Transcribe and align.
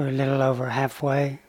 We're 0.00 0.08
a 0.08 0.12
little 0.12 0.40
over 0.40 0.70
halfway 0.70 1.40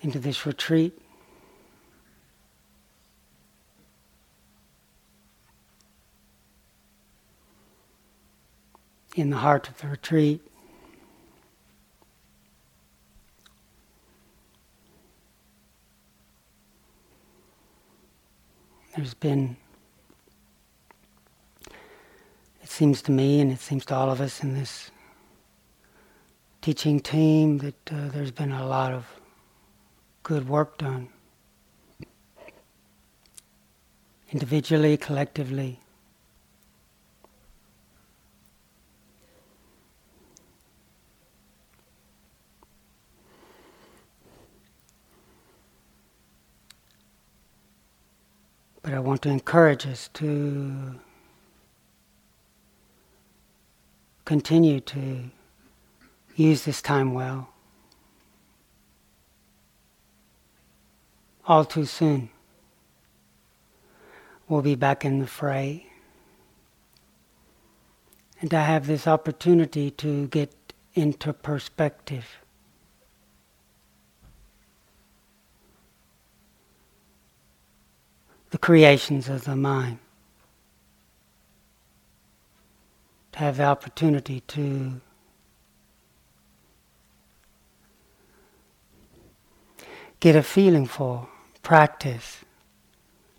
into 0.00 0.18
this 0.18 0.46
retreat. 0.46 0.98
In 9.14 9.28
the 9.28 9.36
heart 9.36 9.68
of 9.68 9.76
the 9.76 9.88
retreat, 9.88 10.40
there's 18.96 19.12
been 19.12 19.58
seems 22.78 23.02
to 23.02 23.10
me, 23.10 23.40
and 23.40 23.50
it 23.50 23.58
seems 23.58 23.84
to 23.84 23.92
all 23.92 24.08
of 24.08 24.20
us 24.20 24.44
in 24.44 24.54
this 24.54 24.92
teaching 26.60 27.00
team, 27.00 27.58
that 27.58 27.92
uh, 27.92 28.06
there's 28.10 28.30
been 28.30 28.52
a 28.52 28.64
lot 28.64 28.92
of 28.92 29.04
good 30.22 30.48
work 30.48 30.78
done. 30.78 31.08
Individually, 34.30 34.96
collectively. 34.96 35.80
But 48.82 48.94
I 48.94 49.00
want 49.00 49.22
to 49.22 49.30
encourage 49.30 49.84
us 49.84 50.08
to 50.14 51.00
continue 54.28 54.78
to 54.78 55.30
use 56.36 56.66
this 56.66 56.82
time 56.82 57.14
well. 57.14 57.48
All 61.46 61.64
too 61.64 61.86
soon, 61.86 62.28
we'll 64.46 64.60
be 64.60 64.74
back 64.74 65.02
in 65.02 65.20
the 65.20 65.26
fray. 65.26 65.86
And 68.42 68.52
I 68.52 68.64
have 68.64 68.86
this 68.86 69.06
opportunity 69.06 69.90
to 69.92 70.26
get 70.26 70.52
into 70.92 71.32
perspective. 71.32 72.26
The 78.50 78.58
creations 78.58 79.30
of 79.30 79.44
the 79.44 79.56
mind. 79.56 80.00
Have 83.38 83.58
the 83.58 83.62
opportunity 83.62 84.40
to 84.40 85.00
get 90.18 90.34
a 90.34 90.42
feeling 90.42 90.86
for, 90.86 91.28
practice, 91.62 92.38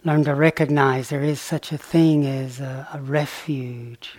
learn 0.05 0.23
to 0.23 0.33
recognize 0.33 1.09
there 1.09 1.21
is 1.21 1.41
such 1.41 1.73
a 1.73 1.77
thing 1.77 2.25
as 2.25 2.61
a, 2.61 2.87
a 2.93 3.01
refuge. 3.01 4.15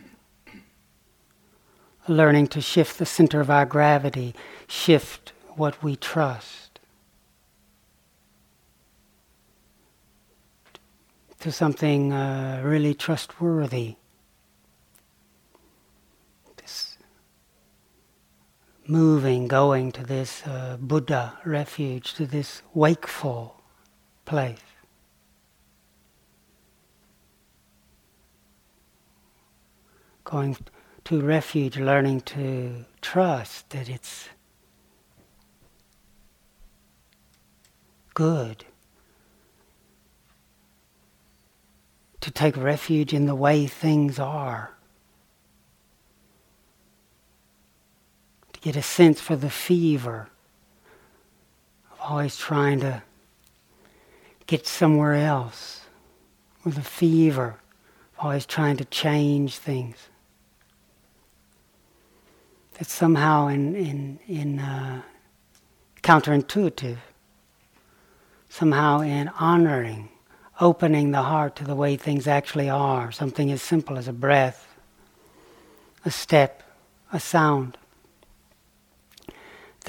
Learning 2.07 2.47
to 2.47 2.61
shift 2.61 2.99
the 2.99 3.07
center 3.07 3.41
of 3.41 3.49
our 3.49 3.65
gravity, 3.65 4.35
shift 4.69 5.33
what 5.57 5.83
we 5.83 5.97
trust 5.97 6.79
to 11.39 11.51
something 11.51 12.13
uh, 12.13 12.61
really 12.63 12.93
trustworthy. 12.93 13.97
Moving, 18.91 19.47
going 19.47 19.93
to 19.93 20.03
this 20.03 20.45
uh, 20.47 20.77
Buddha 20.81 21.39
refuge, 21.45 22.15
to 22.15 22.27
this 22.27 22.63
wakeful 22.75 23.61
place. 24.25 24.59
Going 30.25 30.57
to 31.05 31.21
refuge, 31.21 31.79
learning 31.79 32.23
to 32.23 32.85
trust 33.01 33.71
that 33.71 33.89
it's 33.89 34.29
good. 38.15 38.65
To 42.21 42.31
take 42.31 42.57
refuge 42.57 43.15
in 43.15 43.27
the 43.27 43.35
way 43.35 43.67
things 43.67 44.19
are. 44.19 44.77
Get 48.61 48.77
a 48.77 48.83
sense 48.83 49.21
for 49.21 49.37
the 49.37 49.51
fever 49.51 50.29
of 51.93 51.99
always 52.01 52.37
trying 52.37 52.81
to 52.81 53.03
get 54.47 54.67
somewhere 54.67 55.15
else, 55.15 55.83
or 56.65 56.73
the 56.73 56.83
fever 56.83 57.57
of 58.19 58.25
always 58.25 58.45
trying 58.45 58.77
to 58.77 58.85
change 58.85 59.57
things. 59.57 59.97
That's 62.75 62.93
somehow 62.93 63.49
in, 63.49 63.77
in, 63.77 64.19
in 64.27 64.59
uh, 64.59 65.03
counterintuitive, 66.03 66.99
somehow 68.49 69.01
in 69.01 69.29
honoring, 69.39 70.09
opening 70.61 71.13
the 71.13 71.23
heart 71.23 71.57
to 71.57 71.65
the 71.65 71.75
way 71.75 71.97
things 71.97 72.27
actually 72.27 72.69
are, 72.69 73.13
something 73.13 73.53
as 73.53 73.63
simple 73.63 73.97
as 73.97 74.09
a 74.09 74.13
breath, 74.13 74.67
a 76.05 76.11
step, 76.11 76.63
a 77.13 77.21
sound 77.21 77.77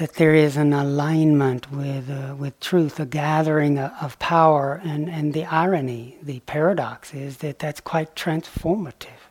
that 0.02 0.14
there 0.14 0.34
is 0.34 0.56
an 0.56 0.72
alignment 0.72 1.70
with, 1.70 2.10
uh, 2.10 2.34
with 2.34 2.58
truth, 2.58 2.98
a 2.98 3.06
gathering 3.06 3.78
of 3.78 4.18
power, 4.18 4.80
and, 4.82 5.08
and 5.08 5.32
the 5.32 5.44
irony, 5.44 6.18
the 6.20 6.40
paradox 6.40 7.14
is 7.14 7.36
that 7.36 7.60
that's 7.60 7.80
quite 7.80 8.16
transformative. 8.16 9.30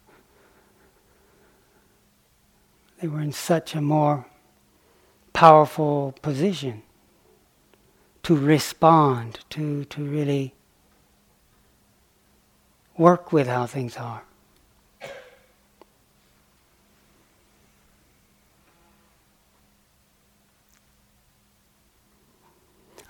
They 3.02 3.10
were 3.10 3.20
in 3.20 3.34
such 3.34 3.76
a 3.76 3.82
more 3.82 4.26
powerful 5.34 6.16
position 6.22 6.84
to 8.24 8.38
respond, 8.38 9.40
to, 9.50 9.84
to 9.84 10.02
really 10.02 10.54
work 12.98 13.34
with 13.34 13.48
how 13.48 13.66
things 13.66 13.98
are. 13.98 14.24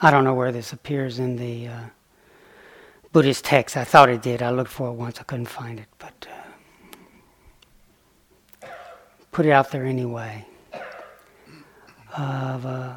I 0.03 0.09
don't 0.09 0.23
know 0.23 0.33
where 0.33 0.51
this 0.51 0.73
appears 0.73 1.19
in 1.19 1.35
the 1.35 1.67
uh, 1.67 1.79
Buddhist 3.11 3.45
text. 3.45 3.77
I 3.77 3.83
thought 3.83 4.09
it 4.09 4.23
did. 4.23 4.41
I 4.41 4.49
looked 4.49 4.71
for 4.71 4.87
it 4.89 4.93
once. 4.93 5.19
I 5.19 5.23
couldn't 5.23 5.45
find 5.45 5.79
it, 5.79 5.85
but 5.99 6.27
uh, 8.63 8.67
put 9.31 9.45
it 9.45 9.51
out 9.51 9.69
there 9.69 9.85
anyway. 9.85 10.47
Of 12.17 12.65
uh, 12.65 12.95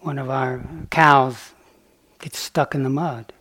one 0.00 0.18
of 0.18 0.28
our 0.28 0.60
cows 0.90 1.52
gets 2.18 2.38
stuck 2.38 2.74
in 2.74 2.82
the 2.82 2.90
mud. 2.90 3.32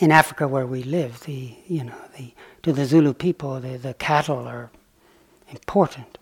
In 0.00 0.10
Africa, 0.10 0.48
where 0.48 0.66
we 0.66 0.82
live, 0.82 1.20
the 1.20 1.54
you 1.68 1.84
know 1.84 1.94
the 2.18 2.34
to 2.64 2.72
the 2.72 2.84
Zulu 2.84 3.14
people, 3.14 3.60
the, 3.60 3.76
the 3.78 3.94
cattle 3.94 4.48
are 4.48 4.72
important. 5.48 6.18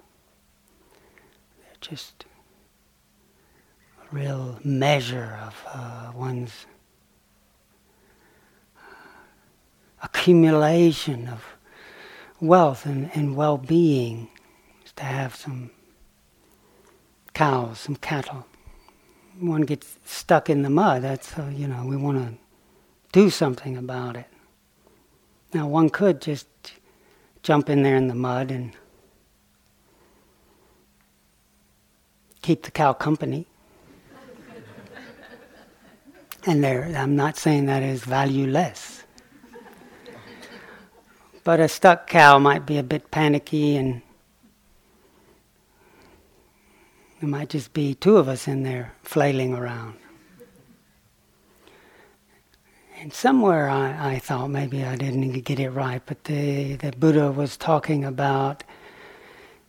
They're 1.63 1.77
just 1.81 2.27
real 4.13 4.59
measure 4.63 5.39
of 5.43 5.65
uh, 5.73 6.13
one's 6.15 6.67
accumulation 10.03 11.29
of 11.29 11.43
wealth 12.41 12.85
and, 12.85 13.11
and 13.15 13.35
well 13.35 13.57
being 13.57 14.29
is 14.85 14.93
to 14.93 15.05
have 15.05 15.35
some 15.35 15.71
cows, 17.33 17.81
some 17.81 17.97
cattle. 17.97 18.47
One 19.41 19.63
gets 19.63 19.99
stuck 20.05 20.51
in 20.51 20.63
the 20.63 20.71
mud, 20.71 21.03
that's, 21.03 21.39
uh, 21.39 21.51
you 21.53 21.67
know, 21.67 21.87
we 21.87 21.97
want 21.97 22.19
to 22.19 22.35
do 23.13 23.31
something 23.31 23.77
about 23.77 24.17
it. 24.17 24.27
Now, 25.55 25.67
one 25.67 25.89
could 25.89 26.21
just 26.21 26.47
jump 27.43 27.71
in 27.71 27.83
there 27.83 27.97
in 27.97 28.09
the 28.09 28.15
mud 28.15 28.51
and 28.51 28.73
keep 32.43 32.63
the 32.63 32.71
cow 32.71 32.93
company. 32.93 33.47
And 36.45 36.67
I'm 36.67 37.15
not 37.15 37.37
saying 37.37 37.67
that 37.67 37.83
is 37.83 38.05
valueless. 38.05 39.05
But 41.45 41.61
a 41.61 41.69
stuck 41.69 42.07
cow 42.07 42.39
might 42.39 42.67
be 42.67 42.79
a 42.79 42.83
bit 42.83 43.11
panicky, 43.11 43.77
and 43.77 44.03
there 47.21 47.29
might 47.29 47.49
just 47.49 47.73
be 47.73 47.95
two 47.95 48.17
of 48.17 48.29
us 48.29 48.47
in 48.47 48.63
there 48.63 48.93
flailing 49.03 49.55
around. 49.55 49.95
And 53.01 53.13
somewhere 53.13 53.69
I, 53.69 54.15
I 54.15 54.19
thought 54.21 54.49
maybe 54.51 54.85
I 54.85 54.95
didn't 54.95 55.33
get 55.41 55.59
it 55.59 55.71
right, 55.71 56.03
but 56.07 56.25
the, 56.25 56.77
the 56.77 56.93
Buddha 56.93 57.33
was 57.33 57.57
talking 57.57 58.05
about 58.05 58.63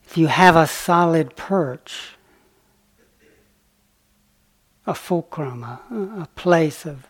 if 0.05 0.17
you 0.17 0.27
have 0.27 0.55
a 0.55 0.67
solid 0.67 1.35
perch, 1.35 2.15
a 4.85 4.93
fulcrum, 4.93 5.63
a, 5.63 5.79
a 6.21 6.27
place 6.35 6.85
of 6.85 7.07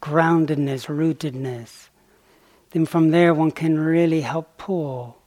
groundedness, 0.00 0.86
rootedness, 0.86 1.88
then 2.70 2.84
from 2.84 3.10
there 3.10 3.32
one 3.32 3.50
can 3.50 3.78
really 3.78 4.20
help 4.20 4.58
pull, 4.58 5.18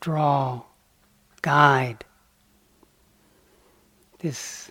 draw, 0.00 0.62
guide 1.42 2.04
this 4.18 4.70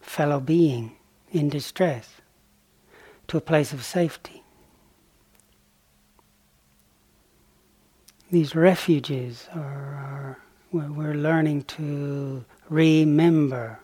fellow 0.00 0.40
being 0.40 0.92
in 1.30 1.48
distress 1.48 2.08
to 3.28 3.36
a 3.36 3.40
place 3.40 3.72
of 3.72 3.84
safety. 3.84 4.42
These 8.30 8.54
refuges 8.54 9.48
are, 9.54 9.60
are 9.60 10.38
we're 10.72 11.14
learning 11.14 11.62
to 11.64 12.44
remember, 12.68 13.80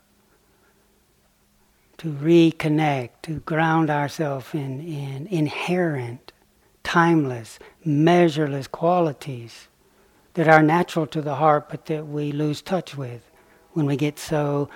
to 1.98 2.12
reconnect, 2.12 3.10
to 3.22 3.40
ground 3.40 3.90
ourselves 3.90 4.54
in, 4.54 4.80
in 4.80 5.26
inherent, 5.28 6.32
timeless, 6.84 7.58
measureless 7.84 8.68
qualities 8.68 9.68
that 10.34 10.46
are 10.46 10.62
natural 10.62 11.06
to 11.06 11.20
the 11.20 11.36
heart 11.36 11.68
but 11.68 11.86
that 11.86 12.06
we 12.06 12.30
lose 12.30 12.62
touch 12.62 12.96
with 12.96 13.30
when 13.72 13.86
we 13.86 13.96
get 13.96 14.18
so 14.18 14.68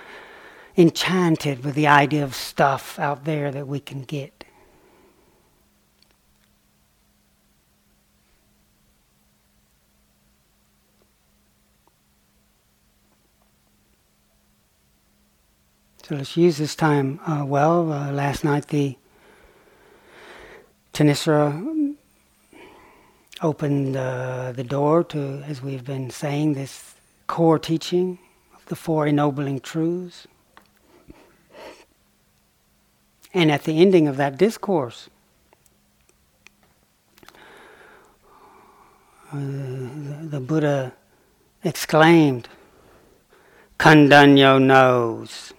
enchanted 0.75 1.63
with 1.63 1.75
the 1.75 1.87
idea 1.87 2.23
of 2.23 2.35
stuff 2.35 2.99
out 2.99 3.25
there 3.25 3.51
that 3.51 3.67
we 3.67 3.79
can 3.79 4.01
get. 4.01 4.40
So 16.11 16.17
let's 16.17 16.35
use 16.35 16.57
this 16.57 16.75
time 16.75 17.21
uh, 17.25 17.45
well. 17.45 17.89
Uh, 17.89 18.11
last 18.11 18.43
night 18.43 18.67
the 18.67 18.97
Thanissara 20.93 21.95
opened 23.41 23.95
uh, 23.95 24.51
the 24.51 24.65
door 24.65 25.05
to, 25.05 25.41
as 25.47 25.61
we've 25.61 25.85
been 25.85 26.09
saying, 26.09 26.55
this 26.55 26.95
core 27.27 27.57
teaching 27.57 28.19
of 28.53 28.65
the 28.65 28.75
Four 28.75 29.07
Ennobling 29.07 29.61
Truths. 29.61 30.27
And 33.33 33.49
at 33.49 33.63
the 33.63 33.79
ending 33.79 34.09
of 34.09 34.17
that 34.17 34.37
discourse, 34.37 35.09
uh, 39.31 39.37
the, 39.37 40.43
Buddha 40.45 40.91
exclaimed, 41.63 42.49
Kondañño 43.79 44.61
knows. 44.61 45.53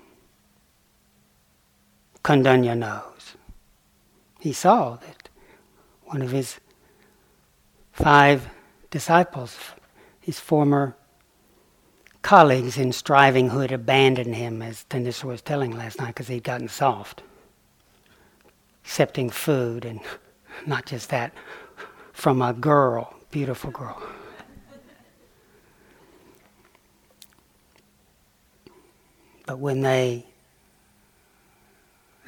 Kondañño 2.22 2.76
knows. 2.76 3.36
He 4.40 4.52
saw 4.52 4.96
that 4.96 5.28
one 6.04 6.22
of 6.22 6.30
his 6.30 6.60
five 7.92 8.48
disciples, 8.90 9.56
his 10.20 10.38
former 10.38 10.96
colleagues 12.22 12.78
in 12.78 12.92
striving 12.92 13.50
who 13.50 13.58
had 13.58 13.72
abandoned 13.72 14.36
him, 14.36 14.62
as 14.62 14.84
Thanissara 14.88 15.24
was 15.24 15.42
telling 15.42 15.76
last 15.76 15.98
night, 15.98 16.08
because 16.08 16.28
he'd 16.28 16.44
gotten 16.44 16.68
soft 16.68 17.22
accepting 18.84 19.30
food 19.30 19.84
and 19.84 20.00
not 20.66 20.86
just 20.86 21.08
that 21.10 21.32
from 22.12 22.42
a 22.42 22.52
girl, 22.52 23.14
beautiful 23.30 23.70
girl. 23.70 24.00
But 29.46 29.58
when 29.58 29.80
they 29.80 30.26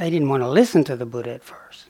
they 0.04 0.10
didn't 0.10 0.28
want 0.28 0.42
to 0.42 0.50
listen 0.50 0.84
to 0.84 0.96
the 0.96 1.06
Buddha 1.06 1.30
at 1.30 1.42
first. 1.42 1.86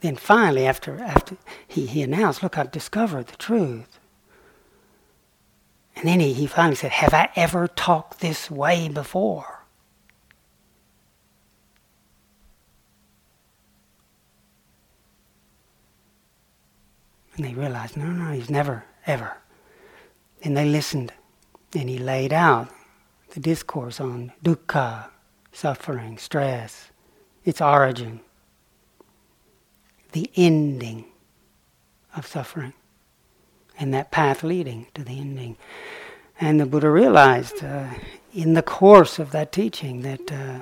Then 0.00 0.16
finally, 0.16 0.66
after 0.66 1.00
after 1.00 1.36
he, 1.68 1.86
he 1.86 2.02
announced, 2.02 2.42
look, 2.42 2.58
I've 2.58 2.72
discovered 2.72 3.28
the 3.28 3.36
truth. 3.36 4.00
And 5.94 6.08
then 6.08 6.18
he, 6.18 6.32
he 6.32 6.48
finally 6.48 6.74
said, 6.74 6.90
Have 6.90 7.14
I 7.14 7.30
ever 7.36 7.68
talked 7.68 8.18
this 8.18 8.50
way 8.50 8.88
before? 8.88 9.62
And 17.36 17.44
they 17.44 17.54
realized, 17.54 17.96
no, 17.96 18.06
no, 18.06 18.32
he's 18.32 18.50
never, 18.50 18.84
ever. 19.06 19.36
And 20.42 20.56
they 20.56 20.64
listened, 20.64 21.12
and 21.72 21.88
he 21.88 21.98
laid 21.98 22.32
out 22.32 22.68
the 23.30 23.38
discourse 23.38 24.00
on 24.00 24.32
dukkha, 24.42 25.10
suffering, 25.52 26.18
stress, 26.18 26.90
its 27.44 27.60
origin, 27.60 28.20
the 30.12 30.30
ending 30.36 31.04
of 32.16 32.26
suffering, 32.26 32.72
and 33.78 33.92
that 33.94 34.10
path 34.10 34.42
leading 34.42 34.86
to 34.94 35.04
the 35.04 35.18
ending. 35.18 35.56
And 36.40 36.60
the 36.60 36.66
Buddha 36.66 36.90
realized 36.90 37.64
uh, 37.64 37.86
in 38.32 38.54
the 38.54 38.62
course 38.62 39.18
of 39.18 39.32
that 39.32 39.52
teaching 39.52 40.02
that 40.02 40.32
uh, 40.32 40.60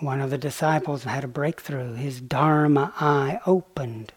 one 0.00 0.20
of 0.20 0.30
the 0.30 0.38
disciples 0.38 1.04
had 1.04 1.24
a 1.24 1.28
breakthrough. 1.28 1.94
His 1.94 2.20
Dharma 2.20 2.92
eye 3.00 3.40
opened 3.46 4.12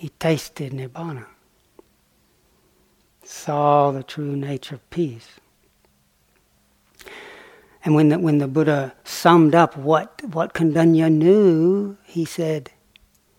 He 0.00 0.08
tasted 0.08 0.72
nibbana, 0.72 1.26
saw 3.22 3.90
the 3.90 4.02
true 4.02 4.34
nature 4.34 4.76
of 4.76 4.88
peace. 4.88 5.39
And 7.84 7.94
when 7.94 8.10
the, 8.10 8.18
when 8.18 8.38
the 8.38 8.48
Buddha 8.48 8.94
summed 9.04 9.54
up 9.54 9.76
what, 9.76 10.22
what 10.24 10.52
Kondañño 10.52 11.10
knew, 11.10 11.96
he 12.04 12.24
said, 12.24 12.70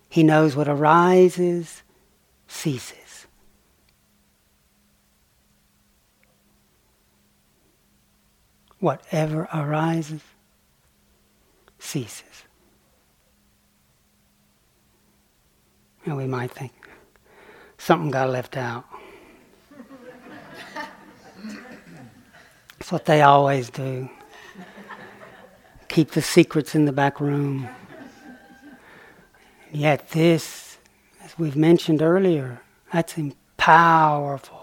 he 0.08 0.22
knows 0.22 0.56
what 0.56 0.68
arises, 0.68 1.82
ceases. 2.48 3.26
Whatever 8.80 9.48
arises, 9.54 10.20
ceases. 11.78 12.44
And 16.04 16.16
we 16.16 16.26
might 16.26 16.50
think 16.50 16.72
something 17.78 18.10
got 18.10 18.28
left 18.28 18.56
out. 18.56 18.84
That's 22.78 22.90
what 22.90 23.04
they 23.04 23.22
always 23.22 23.70
do. 23.70 24.10
Keep 25.92 26.12
the 26.12 26.22
secrets 26.22 26.74
in 26.74 26.86
the 26.86 26.92
back 26.92 27.20
room. 27.20 27.68
Yet 29.70 30.08
this, 30.08 30.78
as 31.22 31.38
we've 31.38 31.54
mentioned 31.54 32.00
earlier, 32.00 32.62
that's 32.90 33.18
powerful. 33.58 34.62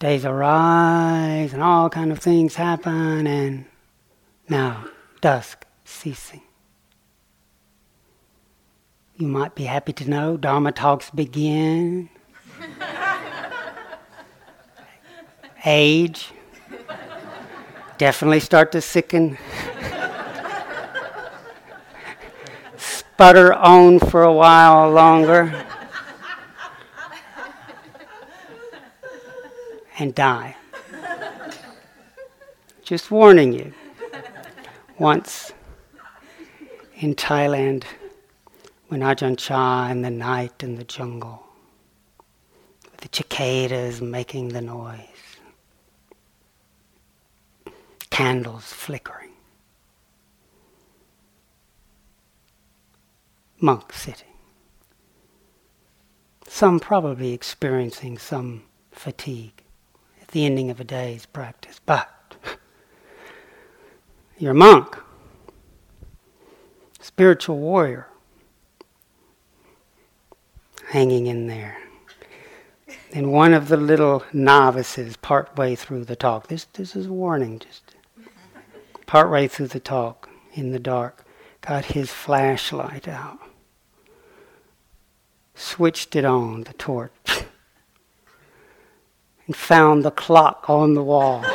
days 0.00 0.24
arise 0.24 1.52
and 1.52 1.62
all 1.62 1.88
kind 1.88 2.10
of 2.10 2.18
things 2.18 2.56
happen 2.56 3.26
and 3.28 3.64
now 4.48 4.86
dusk 5.20 5.66
ceasing. 5.84 6.42
You 9.16 9.28
might 9.28 9.54
be 9.54 9.64
happy 9.64 9.92
to 9.92 10.10
know 10.10 10.36
Dharma 10.36 10.72
talks 10.72 11.10
begin. 11.10 12.08
Age. 15.64 16.32
Definitely 17.98 18.40
start 18.40 18.72
to 18.72 18.80
sicken. 18.80 19.36
Sputter 22.76 23.52
on 23.52 23.98
for 23.98 24.22
a 24.22 24.32
while 24.32 24.90
longer. 24.90 25.66
and 30.00 30.14
die. 30.14 30.56
Just 32.82 33.10
warning 33.10 33.52
you. 33.52 33.72
Once 34.98 35.52
in 36.96 37.14
Thailand, 37.14 37.84
when 38.88 39.00
Ajahn 39.00 39.38
Chah 39.38 39.88
in 39.90 40.02
the 40.02 40.10
night 40.10 40.62
in 40.62 40.76
the 40.76 40.84
jungle, 40.84 41.46
the 43.00 43.08
cicadas 43.12 44.00
making 44.00 44.48
the 44.48 44.60
noise, 44.60 44.98
candles 48.10 48.72
flickering, 48.72 49.32
monk 53.60 53.92
sitting, 53.92 54.26
some 56.46 56.80
probably 56.80 57.32
experiencing 57.32 58.18
some 58.18 58.62
fatigue 58.92 59.62
at 60.20 60.28
the 60.28 60.44
ending 60.44 60.70
of 60.70 60.80
a 60.80 60.84
day's 60.84 61.24
practice. 61.26 61.80
But 61.86 62.08
you're 64.38 64.52
a 64.52 64.54
monk, 64.54 64.98
spiritual 67.00 67.58
warrior, 67.58 68.08
hanging 70.88 71.26
in 71.26 71.46
there. 71.46 71.78
And 73.12 73.32
one 73.32 73.54
of 73.54 73.66
the 73.66 73.76
little 73.76 74.22
novices, 74.32 75.16
part 75.16 75.56
way 75.56 75.74
through 75.74 76.04
the 76.04 76.14
talk, 76.14 76.46
this, 76.46 76.66
this 76.72 76.94
is 76.94 77.06
a 77.06 77.12
warning, 77.12 77.58
just 77.58 77.96
part 79.06 79.30
way 79.30 79.48
through 79.48 79.66
the 79.66 79.80
talk 79.80 80.30
in 80.54 80.70
the 80.70 80.78
dark, 80.78 81.24
got 81.60 81.86
his 81.86 82.12
flashlight 82.12 83.08
out, 83.08 83.40
switched 85.56 86.14
it 86.14 86.24
on, 86.24 86.62
the 86.62 86.72
torch, 86.74 87.10
and 89.46 89.56
found 89.56 90.04
the 90.04 90.12
clock 90.12 90.70
on 90.70 90.94
the 90.94 91.02
wall. 91.02 91.44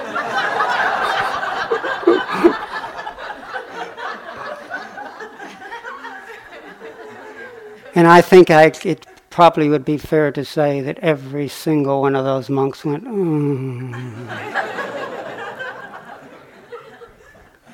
and 7.96 8.06
I 8.06 8.20
think 8.20 8.52
I, 8.52 8.74
it 8.84 9.08
probably 9.36 9.68
would 9.68 9.84
be 9.84 9.98
fair 9.98 10.32
to 10.32 10.46
say 10.46 10.80
that 10.80 10.98
every 11.00 11.46
single 11.50 12.00
one 12.00 12.16
of 12.16 12.24
those 12.24 12.50
monks 12.50 12.86
went, 12.86 13.04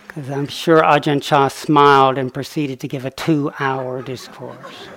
Because 0.08 0.26
mm. 0.26 0.36
I'm 0.36 0.48
sure 0.48 0.82
Ajahn 0.82 1.22
Chah 1.22 1.50
smiled 1.50 2.18
and 2.18 2.34
proceeded 2.34 2.80
to 2.80 2.88
give 2.88 3.06
a 3.06 3.12
two 3.12 3.52
hour 3.60 4.02
discourse 4.02 4.88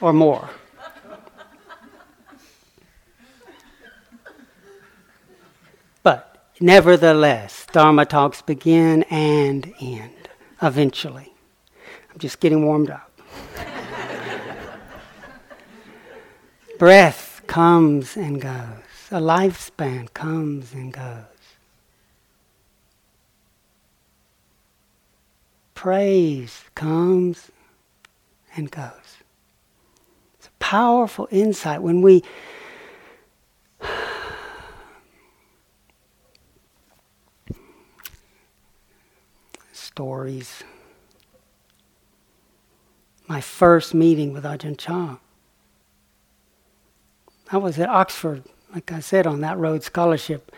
or 0.00 0.12
more. 0.12 0.48
But 6.04 6.52
nevertheless, 6.60 7.66
Dharma 7.72 8.06
talks 8.06 8.42
begin 8.42 9.02
and 9.10 9.74
end 9.80 10.28
eventually. 10.62 11.34
I'm 12.12 12.18
just 12.18 12.38
getting 12.38 12.64
warmed 12.64 12.90
up. 12.90 13.07
Breath 16.78 17.42
comes 17.46 18.16
and 18.16 18.40
goes. 18.40 18.78
A 19.10 19.20
lifespan 19.20 20.12
comes 20.14 20.72
and 20.72 20.92
goes. 20.92 21.24
Praise 25.74 26.64
comes 26.74 27.50
and 28.56 28.70
goes. 28.70 29.18
It's 30.34 30.46
a 30.46 30.50
powerful 30.58 31.26
insight 31.30 31.82
when 31.82 32.00
we 32.02 32.22
stories. 39.72 40.62
My 43.26 43.40
first 43.40 43.94
meeting 43.94 44.32
with 44.32 44.44
Ajahn 44.44 44.78
Chah. 44.78 45.18
I 47.50 47.56
was 47.56 47.78
at 47.78 47.88
Oxford, 47.88 48.42
like 48.74 48.92
I 48.92 49.00
said, 49.00 49.26
on 49.26 49.40
that 49.40 49.56
Rhodes 49.56 49.86
Scholarship. 49.86 50.54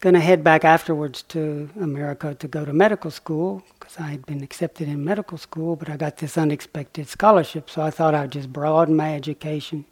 Going 0.00 0.14
to 0.14 0.20
head 0.20 0.42
back 0.42 0.64
afterwards 0.64 1.22
to 1.24 1.68
America 1.78 2.34
to 2.34 2.48
go 2.48 2.64
to 2.64 2.72
medical 2.72 3.10
school 3.10 3.62
because 3.78 3.98
I 3.98 4.10
had 4.10 4.24
been 4.24 4.42
accepted 4.42 4.88
in 4.88 5.04
medical 5.04 5.36
school, 5.36 5.76
but 5.76 5.90
I 5.90 5.98
got 5.98 6.16
this 6.16 6.38
unexpected 6.38 7.08
scholarship, 7.08 7.68
so 7.68 7.82
I 7.82 7.90
thought 7.90 8.14
I'd 8.14 8.32
just 8.32 8.50
broaden 8.50 8.96
my 8.96 9.14
education. 9.14 9.84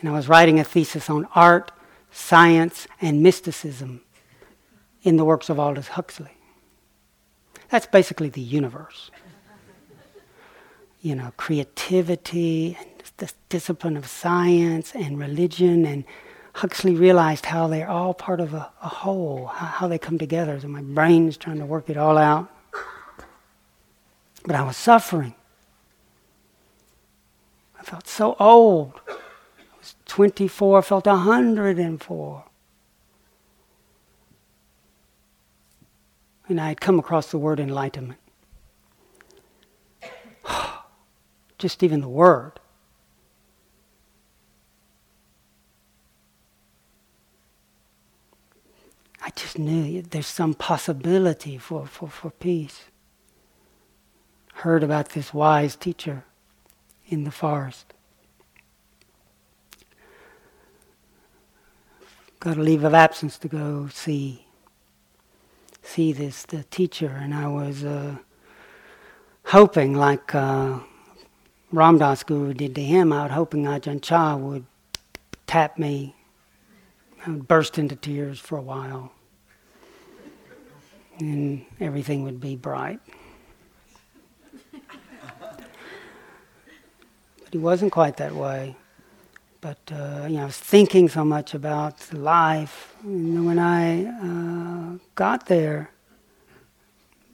And 0.00 0.10
I 0.10 0.12
was 0.12 0.28
writing 0.28 0.60
a 0.60 0.64
thesis 0.64 1.08
on 1.08 1.26
art, 1.34 1.72
science, 2.10 2.86
and 3.00 3.22
mysticism 3.22 4.02
in 5.02 5.16
the 5.16 5.24
works 5.24 5.48
of 5.48 5.58
Aldous 5.58 5.88
Huxley. 5.88 6.36
That's 7.70 7.86
basically 7.86 8.28
the 8.28 8.42
universe. 8.42 9.10
You 11.00 11.14
know, 11.14 11.32
creativity 11.38 12.76
and 12.78 12.97
the 13.18 13.30
discipline 13.48 13.96
of 13.96 14.06
science 14.06 14.94
and 14.94 15.18
religion 15.18 15.84
and 15.84 16.04
Huxley 16.54 16.94
realized 16.94 17.46
how 17.46 17.68
they're 17.68 17.88
all 17.88 18.14
part 18.14 18.40
of 18.40 18.54
a, 18.54 18.70
a 18.82 18.88
whole, 18.88 19.46
how, 19.46 19.86
they 19.86 19.98
come 19.98 20.18
together. 20.18 20.58
So 20.58 20.66
my 20.66 20.82
brain's 20.82 21.36
trying 21.36 21.58
to 21.58 21.66
work 21.66 21.88
it 21.88 21.96
all 21.96 22.18
out. 22.18 22.48
But 24.44 24.56
I 24.56 24.62
was 24.62 24.76
suffering. 24.76 25.34
I 27.78 27.84
felt 27.84 28.08
so 28.08 28.34
old. 28.40 28.94
I 29.08 29.78
was 29.78 29.94
24, 30.06 30.78
I 30.78 30.82
felt 30.82 31.06
104. 31.06 32.44
And 36.48 36.60
I 36.60 36.68
had 36.68 36.80
come 36.80 36.98
across 36.98 37.30
the 37.30 37.38
word 37.38 37.60
enlightenment. 37.60 38.18
Just 41.58 41.82
even 41.82 42.00
the 42.00 42.08
word. 42.08 42.58
I 49.28 49.30
just 49.36 49.58
knew 49.58 50.00
there's 50.00 50.26
some 50.26 50.54
possibility 50.54 51.58
for, 51.58 51.86
for, 51.86 52.08
for 52.08 52.30
peace. 52.30 52.84
Heard 54.54 54.82
about 54.82 55.10
this 55.10 55.34
wise 55.34 55.76
teacher 55.76 56.24
in 57.08 57.24
the 57.24 57.30
forest. 57.30 57.92
Got 62.40 62.56
a 62.56 62.62
leave 62.62 62.84
of 62.84 62.94
absence 62.94 63.36
to 63.40 63.48
go 63.48 63.88
see 63.88 64.46
see 65.82 66.14
this 66.14 66.44
the 66.44 66.62
teacher, 66.64 67.18
and 67.20 67.34
I 67.34 67.48
was 67.48 67.84
uh, 67.84 68.16
hoping, 69.44 69.92
like 69.92 70.34
uh, 70.34 70.78
Ram 71.70 71.98
Dass 71.98 72.22
Guru 72.22 72.54
did 72.54 72.74
to 72.76 72.82
him, 72.82 73.12
I 73.12 73.24
was 73.24 73.32
hoping 73.32 73.64
Ajahn 73.64 74.00
Chah 74.00 74.36
would 74.38 74.64
tap 75.46 75.78
me. 75.78 76.16
I 77.26 77.30
would 77.30 77.46
burst 77.46 77.78
into 77.78 77.94
tears 77.94 78.40
for 78.40 78.56
a 78.56 78.62
while 78.62 79.12
and 81.20 81.64
everything 81.80 82.22
would 82.24 82.40
be 82.40 82.56
bright. 82.56 83.00
but 84.72 85.64
he 87.50 87.58
wasn't 87.58 87.92
quite 87.92 88.16
that 88.18 88.34
way. 88.34 88.76
But 89.60 89.78
uh, 89.90 90.26
you 90.28 90.36
know, 90.36 90.42
I 90.42 90.46
was 90.46 90.56
thinking 90.56 91.08
so 91.08 91.24
much 91.24 91.54
about 91.54 92.12
life. 92.12 92.94
And 93.02 93.44
when 93.46 93.58
I 93.58 94.06
uh, 94.06 94.98
got 95.14 95.46
there, 95.46 95.90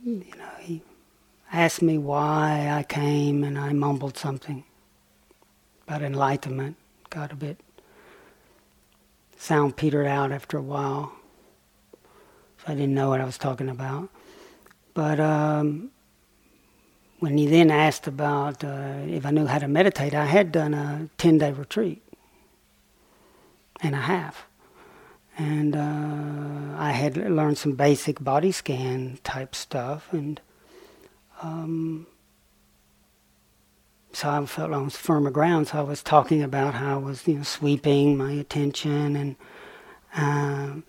you 0.04 0.24
know, 0.38 0.50
he 0.60 0.82
asked 1.52 1.82
me 1.82 1.98
why 1.98 2.70
I 2.70 2.82
came, 2.82 3.44
and 3.44 3.58
I 3.58 3.72
mumbled 3.72 4.16
something 4.16 4.64
about 5.86 6.02
enlightenment. 6.02 6.76
Got 7.10 7.32
a 7.32 7.36
bit 7.36 7.60
sound 9.36 9.76
petered 9.76 10.06
out 10.06 10.32
after 10.32 10.56
a 10.56 10.62
while. 10.62 11.12
I 12.66 12.74
didn't 12.74 12.94
know 12.94 13.10
what 13.10 13.20
I 13.20 13.24
was 13.24 13.38
talking 13.38 13.68
about. 13.68 14.08
But 14.94 15.20
um, 15.20 15.90
when 17.18 17.36
he 17.36 17.46
then 17.46 17.70
asked 17.70 18.06
about 18.06 18.64
uh, 18.64 19.02
if 19.06 19.26
I 19.26 19.30
knew 19.30 19.46
how 19.46 19.58
to 19.58 19.68
meditate, 19.68 20.14
I 20.14 20.26
had 20.26 20.52
done 20.52 20.72
a 20.72 21.08
10 21.18 21.38
day 21.38 21.52
retreat 21.52 22.02
and 23.82 23.94
a 23.94 23.98
half. 23.98 24.46
And 25.36 25.74
uh, 25.74 26.78
I 26.78 26.92
had 26.92 27.16
learned 27.16 27.58
some 27.58 27.72
basic 27.72 28.22
body 28.22 28.52
scan 28.52 29.18
type 29.24 29.54
stuff. 29.54 30.12
And 30.12 30.40
um, 31.42 32.06
so 34.12 34.30
I 34.30 34.46
felt 34.46 34.72
on 34.72 34.90
firmer 34.90 35.30
ground. 35.30 35.68
So 35.68 35.78
I 35.78 35.82
was 35.82 36.04
talking 36.04 36.40
about 36.40 36.74
how 36.74 36.94
I 36.94 36.98
was, 36.98 37.26
you 37.26 37.34
know, 37.34 37.42
sweeping 37.42 38.16
my 38.16 38.32
attention 38.32 39.16
and. 39.16 39.36
Uh, 40.16 40.82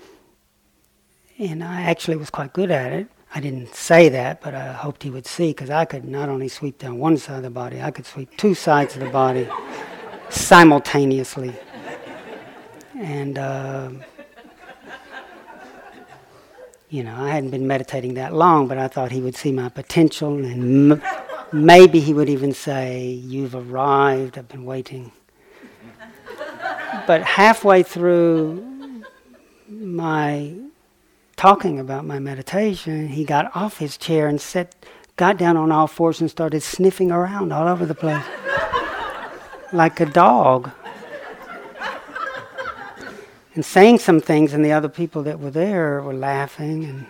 and 1.39 1.63
I 1.63 1.81
actually 1.83 2.17
was 2.17 2.29
quite 2.29 2.53
good 2.53 2.71
at 2.71 2.91
it. 2.93 3.07
I 3.33 3.41
didn't 3.41 3.75
say 3.75 4.07
that, 4.09 4.41
but 4.41 4.55
I 4.55 4.71
hoped 4.71 5.03
he 5.03 5.09
would 5.09 5.25
see 5.27 5.49
because 5.49 5.69
I 5.69 5.83
could 5.83 6.05
not 6.05 6.29
only 6.29 6.47
sweep 6.47 6.77
down 6.79 6.97
one 6.99 7.17
side 7.17 7.37
of 7.37 7.43
the 7.43 7.49
body, 7.49 7.81
I 7.81 7.91
could 7.91 8.05
sweep 8.05 8.35
two 8.37 8.53
sides 8.53 8.95
of 8.95 9.01
the 9.01 9.09
body 9.09 9.47
simultaneously. 10.29 11.53
And, 12.97 13.37
uh, 13.37 13.89
you 16.89 17.03
know, 17.03 17.15
I 17.17 17.29
hadn't 17.29 17.49
been 17.49 17.67
meditating 17.67 18.13
that 18.13 18.33
long, 18.33 18.67
but 18.69 18.77
I 18.77 18.87
thought 18.87 19.11
he 19.11 19.19
would 19.19 19.35
see 19.35 19.51
my 19.51 19.67
potential 19.67 20.37
and 20.37 20.93
m- 20.93 21.01
maybe 21.51 21.99
he 21.99 22.13
would 22.13 22.29
even 22.29 22.53
say, 22.53 23.05
You've 23.05 23.53
arrived, 23.53 24.37
I've 24.37 24.47
been 24.47 24.63
waiting. 24.63 25.11
but 27.05 27.21
halfway 27.23 27.83
through 27.83 29.03
my 29.67 30.53
talking 31.45 31.79
about 31.79 32.03
my 32.03 32.17
meditation, 32.17 33.07
he 33.07 33.23
got 33.23 33.55
off 33.55 33.77
his 33.77 33.97
chair 33.97 34.27
and 34.27 34.41
sat, 34.41 34.75
got 35.15 35.37
down 35.37 35.55
on 35.55 35.71
all 35.71 35.85
fours 35.85 36.19
and 36.19 36.27
started 36.27 36.59
sniffing 36.63 37.11
around 37.11 37.53
all 37.53 37.67
over 37.67 37.85
the 37.85 37.93
place. 37.93 38.25
like 39.71 39.99
a 39.99 40.07
dog. 40.07 40.71
and 43.53 43.63
saying 43.63 43.99
some 43.99 44.19
things, 44.19 44.53
and 44.53 44.65
the 44.65 44.71
other 44.71 44.89
people 44.89 45.21
that 45.21 45.39
were 45.39 45.51
there 45.51 46.01
were 46.01 46.15
laughing 46.15 47.05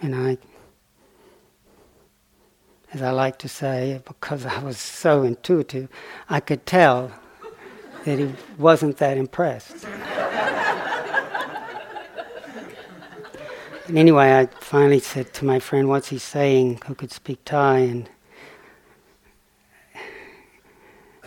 and 0.00 0.14
I, 0.14 0.38
to 3.38 3.48
say, 3.48 4.00
because 4.04 4.44
I 4.46 4.60
was 4.60 4.78
so 4.78 5.22
intuitive, 5.22 5.88
I 6.28 6.40
could 6.40 6.66
tell 6.66 7.12
that 8.04 8.18
he 8.18 8.32
wasn't 8.58 8.96
that 8.98 9.16
impressed. 9.18 9.84
and 13.86 13.98
anyway, 13.98 14.38
I 14.38 14.46
finally 14.60 15.00
said 15.00 15.32
to 15.34 15.44
my 15.44 15.58
friend, 15.58 15.88
What's 15.88 16.08
he 16.08 16.18
saying? 16.18 16.80
Who 16.86 16.94
could 16.94 17.12
speak 17.12 17.44
Thai? 17.44 17.78
And, 17.78 18.10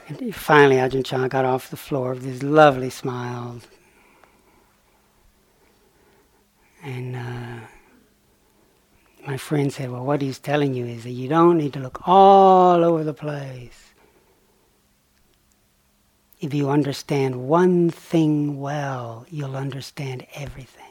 and 0.08 0.36
finally, 0.36 0.78
Ajahn 0.78 1.06
Chah 1.06 1.28
got 1.28 1.46
off 1.46 1.70
the 1.70 1.78
floor 1.78 2.14
with 2.14 2.24
this 2.24 2.44
lovely 2.44 2.90
smile. 2.90 3.62
And 6.84 7.16
uh, 7.16 7.68
my 9.26 9.38
friend 9.38 9.72
said, 9.72 9.92
Well, 9.92 10.06
what 10.06 10.22
he's 10.22 10.40
telling 10.40 10.74
you 10.74 10.86
is 10.86 11.04
that 11.04 11.12
you 11.12 11.28
don't 11.28 11.58
need 11.58 11.74
to 11.74 11.80
look 11.80 12.08
all 12.08 12.84
over 12.84 13.04
the 13.04 13.14
place 13.14 13.92
if 16.42 16.56
you 16.56 16.72
understand 16.72 17.48
one 17.48 17.92
thing 17.92 18.60
well, 18.60 19.28
you'll 19.30 19.56
understand 19.56 20.26
everything. 20.34 20.86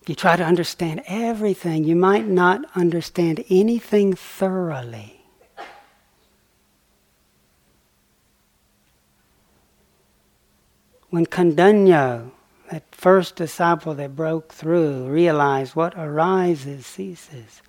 If 0.00 0.08
you 0.08 0.14
try 0.14 0.36
to 0.36 0.44
understand 0.44 1.02
everything, 1.08 1.82
you 1.82 1.96
might 1.96 2.28
not 2.28 2.62
understand 2.76 3.44
anything 3.50 4.14
thoroughly. 4.14 5.17
When 11.10 11.26
Kondañña, 11.26 12.30
that 12.70 12.84
first 12.92 13.36
disciple 13.36 13.94
that 13.94 14.14
broke 14.14 14.52
through, 14.52 15.08
realized 15.08 15.74
what 15.74 15.94
arises 15.96 16.86
ceases, 16.86 17.62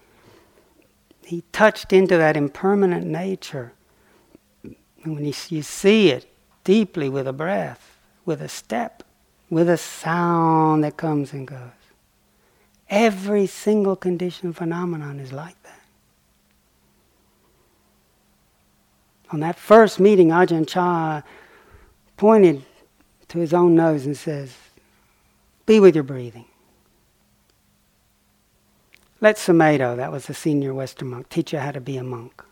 he 1.23 1.43
touched 1.51 1.93
into 1.93 2.17
that 2.17 2.35
impermanent 2.35 3.05
nature. 3.05 3.71
And 4.63 5.15
when 5.15 5.25
you, 5.25 5.33
you 5.49 5.61
see 5.61 6.09
it 6.09 6.25
deeply 6.63 7.07
with 7.07 7.27
a 7.27 7.33
breath, 7.33 7.97
with 8.25 8.41
a 8.41 8.49
step, 8.49 9.03
with 9.49 9.69
a 9.69 9.77
sound 9.77 10.83
that 10.83 10.97
comes 10.97 11.31
and 11.31 11.47
goes. 11.47 11.57
Every 12.89 13.45
single 13.45 13.95
conditioned 13.95 14.57
phenomenon 14.57 15.19
is 15.19 15.31
like 15.31 15.61
that. 15.63 15.81
On 19.31 19.39
that 19.41 19.55
first 19.55 19.99
meeting, 19.99 20.29
Ajahn 20.29 20.67
Chah 20.67 21.21
pointed 22.17 22.65
to 23.29 23.39
his 23.39 23.53
own 23.53 23.75
nose 23.75 24.05
and 24.05 24.17
says, 24.17 24.55
Be 25.65 25.79
with 25.79 25.95
your 25.95 26.03
breathing. 26.03 26.45
Let 29.21 29.35
Sumedho, 29.35 29.97
that 29.97 30.11
was 30.11 30.27
the 30.27 30.33
senior 30.33 30.73
Western 30.73 31.09
monk, 31.09 31.29
teach 31.29 31.53
you 31.53 31.59
how 31.59 31.71
to 31.71 31.81
be 31.81 31.97
a 31.97 32.03
monk. 32.03 32.43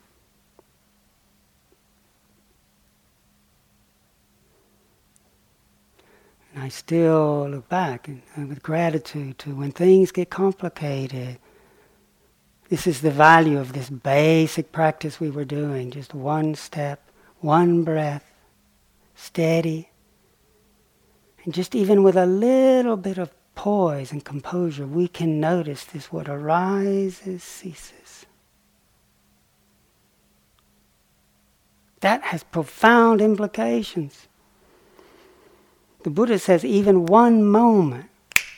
And 6.54 6.64
I 6.64 6.70
still 6.70 7.48
look 7.50 7.70
back 7.70 8.08
and, 8.08 8.22
uh, 8.38 8.48
with 8.48 8.64
gratitude 8.64 9.38
to 9.40 9.56
when 9.56 9.72
things 9.72 10.12
get 10.12 10.30
complicated. 10.30 11.38
This 12.70 12.86
is 12.86 13.02
the 13.02 13.12
value 13.12 13.60
of 13.60 13.74
this 13.74 13.90
basic 13.90 14.72
practice 14.72 15.20
we 15.20 15.30
were 15.30 15.46
doing 15.46 15.92
just 15.92 16.14
one 16.14 16.56
step, 16.56 17.12
one 17.40 17.84
breath, 17.84 18.26
steady. 19.16 19.90
And 21.48 21.54
just 21.54 21.76
even 21.76 22.04
with 22.04 22.18
a 22.18 22.26
little 22.26 22.98
bit 22.98 23.18
of 23.18 23.32
poise 23.56 24.12
and 24.12 24.22
composure, 24.22 24.86
we 24.86 25.08
can 25.08 25.40
notice 25.40 25.86
this 25.86 26.12
what 26.12 26.28
arises 26.28 27.42
ceases. 27.42 28.26
That 32.02 32.22
has 32.24 32.44
profound 32.44 33.22
implications. 33.22 34.28
The 36.04 36.10
Buddha 36.10 36.38
says 36.38 36.66
even 36.66 37.06
one 37.06 37.46
moment, 37.46 38.10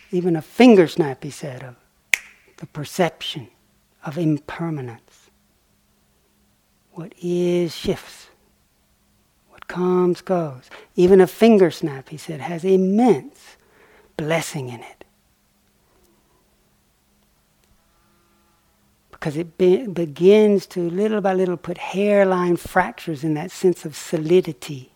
even 0.09 0.35
a 0.35 0.41
finger 0.41 0.87
snap, 0.87 1.23
he 1.23 1.29
said, 1.29 1.61
of 1.61 1.75
the 2.57 2.65
perception 2.65 3.49
of 4.03 4.17
impermanence. 4.17 5.29
What 6.93 7.13
is 7.21 7.75
shifts. 7.75 8.28
Comes 9.69 10.21
goes. 10.21 10.63
Even 10.95 11.21
a 11.21 11.27
finger 11.27 11.69
snap, 11.69 12.09
he 12.09 12.17
said, 12.17 12.41
has 12.41 12.65
immense 12.65 13.55
blessing 14.17 14.67
in 14.67 14.81
it. 14.81 15.05
Because 19.11 19.37
it 19.37 19.59
be- 19.59 19.85
begins 19.85 20.65
to 20.67 20.89
little 20.89 21.21
by 21.21 21.35
little 21.35 21.55
put 21.55 21.77
hairline 21.77 22.57
fractures 22.57 23.23
in 23.23 23.35
that 23.35 23.51
sense 23.51 23.85
of 23.85 23.95
solidity. 23.95 24.91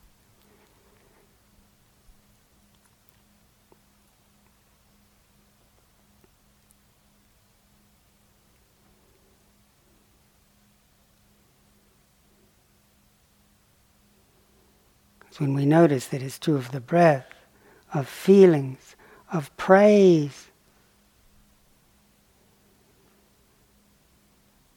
When 15.39 15.53
we 15.53 15.65
notice 15.65 16.07
that 16.07 16.21
it's 16.21 16.39
true 16.39 16.55
of 16.55 16.71
the 16.71 16.79
breath, 16.79 17.27
of 17.93 18.07
feelings, 18.07 18.95
of 19.31 19.55
praise. 19.57 20.47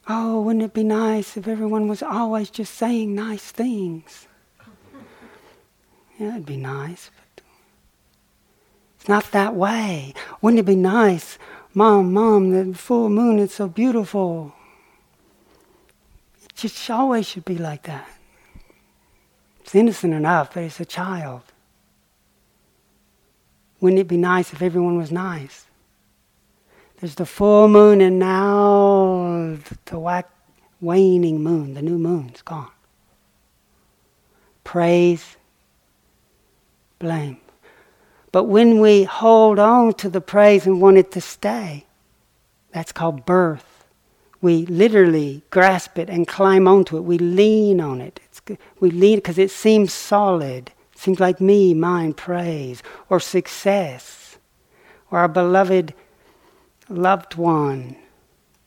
Oh, 0.09 0.41
wouldn't 0.41 0.65
it 0.65 0.73
be 0.73 0.85
nice 0.85 1.37
if 1.37 1.49
everyone 1.49 1.89
was 1.89 2.03
always 2.03 2.49
just 2.49 2.75
saying 2.75 3.15
nice 3.15 3.51
things? 3.51 4.29
Yeah, 6.19 6.31
it'd 6.31 6.47
be 6.47 6.57
nice, 6.57 7.11
but 7.15 7.43
it's 8.99 9.09
not 9.09 9.31
that 9.33 9.55
way. 9.55 10.15
Wouldn't 10.41 10.61
it 10.61 10.67
be 10.67 10.77
nice, 10.77 11.39
Mom, 11.75 12.13
Mom, 12.13 12.51
the 12.51 12.79
full 12.79 13.11
moon 13.11 13.39
is 13.39 13.53
so 13.53 13.69
beautiful? 13.69 14.55
It 16.45 16.55
just 16.55 16.89
always 16.89 17.27
should 17.27 17.45
be 17.45 17.59
like 17.59 17.83
that. 17.83 18.09
It's 19.67 19.75
innocent 19.75 20.15
enough, 20.15 20.55
but 20.55 20.63
it's 20.63 20.79
a 20.79 20.85
child. 20.85 21.43
Wouldn't 23.81 23.99
it 23.99 24.07
be 24.07 24.17
nice 24.17 24.53
if 24.53 24.63
everyone 24.63 24.97
was 24.97 25.11
nice? 25.11 25.65
There's 27.01 27.17
the 27.17 27.27
full 27.27 27.67
moon, 27.67 28.01
and 28.01 28.21
now 28.21 29.57
the 29.87 30.25
waning 30.81 31.43
moon, 31.43 31.75
the 31.75 31.83
new 31.83 31.99
moon's 31.99 32.43
gone. 32.43 32.71
Praise, 34.63 35.37
blame. 37.01 37.39
But 38.31 38.45
when 38.45 38.79
we 38.79 39.03
hold 39.03 39.59
on 39.59 39.95
to 39.95 40.09
the 40.09 40.21
praise 40.21 40.65
and 40.65 40.81
want 40.81 40.97
it 40.97 41.11
to 41.11 41.21
stay, 41.21 41.87
that's 42.71 42.93
called 42.93 43.27
birth. 43.27 43.66
We 44.41 44.67
literally 44.67 45.43
grasp 45.51 45.99
it 45.99 46.11
and 46.11 46.29
climb 46.29 46.69
onto 46.69 46.97
it. 46.97 47.01
We 47.03 47.19
lean 47.19 47.81
on 47.81 48.01
it. 48.01 48.21
It's, 48.25 48.43
we 48.81 48.91
lean 48.91 49.19
because 49.19 49.39
it 49.39 49.51
seems 49.51 49.93
solid. 49.93 50.73
It 50.93 50.99
Seems 50.99 51.21
like 51.21 51.41
me, 51.41 51.75
mine, 51.75 52.13
praise, 52.13 52.83
or 53.09 53.21
success, 53.21 54.39
or 55.11 55.19
our 55.19 55.29
beloved 55.29 55.95
loved 56.89 57.35
one. 57.35 57.97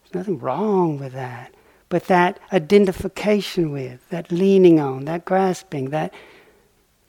There's 0.03 0.15
nothing 0.15 0.39
wrong 0.39 0.99
with 0.99 1.13
that. 1.13 1.53
But 1.89 2.05
that 2.05 2.39
identification 2.53 3.71
with, 3.71 4.07
that 4.09 4.31
leaning 4.31 4.79
on, 4.79 5.05
that 5.05 5.25
grasping, 5.25 5.89
that 5.89 6.13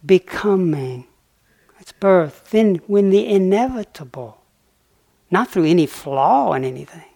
becoming, 0.05 1.07
it's 1.79 1.93
birth. 1.93 2.51
Then, 2.51 2.77
when 2.87 3.11
the 3.11 3.27
inevitable, 3.27 4.41
not 5.31 5.51
through 5.51 5.67
any 5.67 5.87
flaw 5.87 6.55
in 6.55 6.65
anything, 6.65 7.10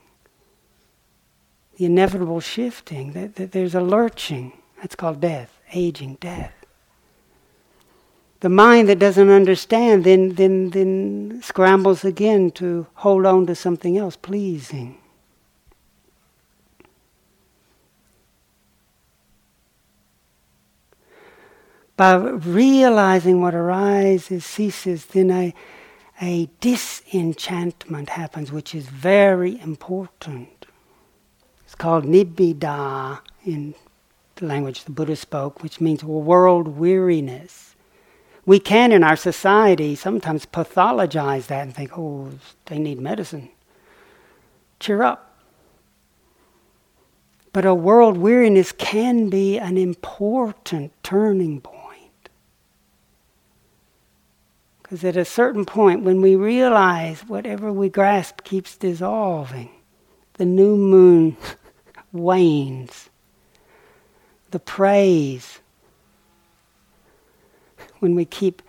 the 1.76 1.86
inevitable 1.86 2.40
shifting, 2.40 3.12
that, 3.12 3.36
that 3.36 3.52
there's 3.52 3.74
a 3.74 3.80
lurching, 3.80 4.52
that's 4.80 4.94
called 4.94 5.20
death, 5.20 5.58
aging, 5.72 6.16
death 6.20 6.64
the 8.44 8.50
mind 8.50 8.90
that 8.90 8.98
doesn't 8.98 9.30
understand 9.30 10.04
then, 10.04 10.34
then, 10.34 10.68
then 10.68 11.40
scrambles 11.42 12.04
again 12.04 12.50
to 12.50 12.86
hold 12.92 13.24
on 13.24 13.46
to 13.46 13.54
something 13.54 13.96
else 13.96 14.16
pleasing. 14.16 14.98
by 21.96 22.16
realizing 22.16 23.40
what 23.40 23.54
arises, 23.54 24.44
ceases, 24.44 25.06
then 25.06 25.30
a, 25.30 25.54
a 26.20 26.50
disenchantment 26.60 28.10
happens, 28.10 28.50
which 28.50 28.74
is 28.74 28.88
very 28.88 29.60
important. 29.60 30.48
It's 31.74 31.82
called 31.82 32.04
nibbida 32.04 33.18
in 33.44 33.74
the 34.36 34.46
language 34.46 34.84
the 34.84 34.92
Buddha 34.92 35.16
spoke, 35.16 35.60
which 35.60 35.80
means 35.80 36.04
world 36.04 36.78
weariness. 36.78 37.74
We 38.46 38.60
can, 38.60 38.92
in 38.92 39.02
our 39.02 39.16
society, 39.16 39.96
sometimes 39.96 40.46
pathologize 40.46 41.48
that 41.48 41.62
and 41.62 41.74
think, 41.74 41.98
oh, 41.98 42.30
they 42.66 42.78
need 42.78 43.00
medicine. 43.00 43.48
Cheer 44.78 45.02
up. 45.02 45.36
But 47.52 47.64
a 47.64 47.74
world 47.74 48.18
weariness 48.18 48.70
can 48.70 49.28
be 49.28 49.58
an 49.58 49.76
important 49.76 50.92
turning 51.02 51.60
point. 51.60 52.28
Because 54.80 55.02
at 55.02 55.16
a 55.16 55.24
certain 55.24 55.64
point, 55.64 56.04
when 56.04 56.20
we 56.20 56.36
realize 56.36 57.22
whatever 57.22 57.72
we 57.72 57.88
grasp 57.88 58.44
keeps 58.44 58.76
dissolving, 58.76 59.70
the 60.34 60.44
new 60.44 60.76
moon 60.76 61.36
wanes, 62.14 63.10
the 64.52 64.60
praise, 64.60 65.58
when 67.98 68.14
we 68.14 68.24
keep, 68.24 68.62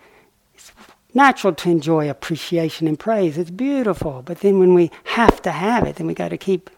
it's 0.54 0.72
natural 1.14 1.54
to 1.54 1.70
enjoy 1.70 2.10
appreciation 2.10 2.88
and 2.88 2.98
praise, 2.98 3.38
it's 3.38 3.50
beautiful, 3.50 4.22
but 4.24 4.40
then 4.40 4.58
when 4.58 4.74
we 4.74 4.90
have 5.04 5.40
to 5.42 5.52
have 5.52 5.86
it, 5.86 5.96
then 5.96 6.06
we 6.06 6.14
got 6.14 6.30
to 6.30 6.36
keep 6.36 6.68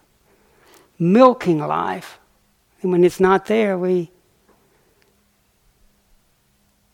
milking 0.98 1.59
life. 1.59 2.18
And 2.83 2.92
when 2.92 3.02
it's 3.02 3.18
not 3.18 3.46
there, 3.46 3.78
we 3.78 4.11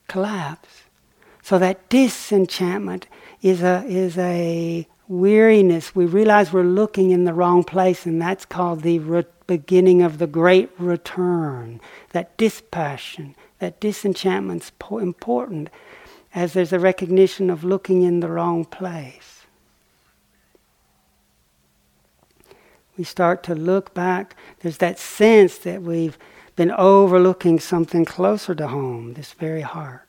collapse. 0.09 0.83
So 1.43 1.59
that 1.59 1.89
disenchantment 1.89 3.07
is 3.43 3.63
a, 3.63 3.85
is 3.87 4.17
a 4.17 4.87
weariness. 5.09 5.95
We 5.95 6.07
realize 6.07 6.53
we're 6.53 6.63
looking 6.63 7.11
in 7.11 7.25
the 7.25 7.35
wrong 7.35 7.65
place, 7.65 8.07
and 8.07 8.23
that's 8.23 8.45
called 8.47 8.83
the 8.83 8.99
beginning 9.47 10.03
of 10.03 10.19
the 10.19 10.27
great 10.27 10.71
return. 10.79 11.81
That 12.13 12.37
dispassion, 12.37 13.35
that 13.59 13.81
disenchantment's 13.81 14.73
po- 14.79 14.99
important 14.99 15.71
as 16.35 16.53
there's 16.53 16.73
a 16.73 16.79
recognition 16.79 17.51
of 17.51 17.65
looking 17.65 18.03
in 18.03 18.21
the 18.21 18.29
wrong 18.29 18.65
place. 18.65 19.35
we 22.97 23.05
start 23.05 23.43
to 23.45 23.55
look 23.55 23.95
back, 23.95 24.37
there's 24.61 24.79
that 24.79 24.99
sense 24.99 25.59
that 25.59 25.83
we've 25.83 26.19
been 26.57 26.71
overlooking 26.71 27.59
something 27.59 28.05
closer 28.05 28.55
to 28.55 28.69
home, 28.69 29.15
this 29.15 29.33
very 29.33 29.63
heart. 29.63 30.04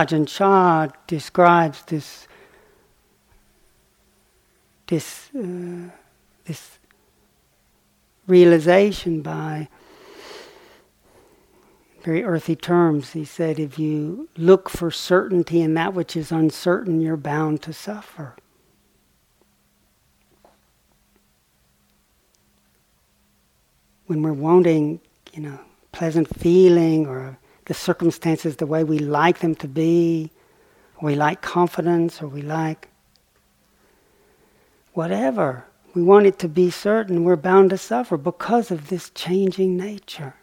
Ajahn 0.00 0.26
Chah 0.26 0.88
describes 1.06 1.82
this, 1.82 2.26
this, 4.86 5.28
uh, 5.38 5.90
this 6.46 6.78
realization 8.26 9.20
by 9.20 9.68
very 12.02 12.24
earthy 12.24 12.56
terms. 12.56 13.12
He 13.12 13.26
said, 13.26 13.58
if 13.58 13.78
you 13.78 14.30
look 14.38 14.70
for 14.70 14.90
certainty 14.90 15.60
in 15.60 15.74
that 15.74 15.92
which 15.92 16.16
is 16.16 16.32
uncertain, 16.32 17.02
you're 17.02 17.18
bound 17.18 17.60
to 17.62 17.74
suffer. 17.74 18.36
When 24.06 24.22
we're 24.22 24.32
wanting, 24.32 25.00
you 25.34 25.42
know, 25.42 25.60
pleasant 25.92 26.34
feeling 26.38 27.06
or 27.06 27.36
the 27.70 27.74
circumstances 27.74 28.56
the 28.56 28.66
way 28.66 28.82
we 28.82 28.98
like 28.98 29.38
them 29.38 29.54
to 29.54 29.68
be, 29.68 30.28
we 31.00 31.14
like 31.14 31.40
confidence, 31.40 32.20
or 32.20 32.26
we 32.26 32.42
like 32.42 32.88
whatever, 34.92 35.64
we 35.94 36.02
want 36.02 36.26
it 36.26 36.36
to 36.36 36.48
be 36.48 36.68
certain, 36.68 37.22
we're 37.22 37.36
bound 37.36 37.70
to 37.70 37.78
suffer 37.78 38.16
because 38.16 38.72
of 38.72 38.88
this 38.88 39.10
changing 39.10 39.76
nature. 39.76 40.34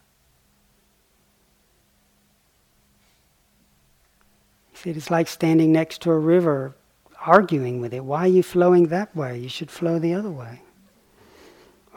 Said, 4.73 4.95
it's 4.95 5.11
like 5.11 5.27
standing 5.27 5.73
next 5.73 6.01
to 6.03 6.11
a 6.11 6.17
river, 6.17 6.77
arguing 7.25 7.81
with 7.81 7.93
it. 7.93 8.05
Why 8.05 8.21
are 8.21 8.27
you 8.27 8.41
flowing 8.41 8.87
that 8.87 9.13
way? 9.13 9.37
You 9.37 9.49
should 9.49 9.69
flow 9.69 9.99
the 9.99 10.13
other 10.13 10.31
way. 10.31 10.61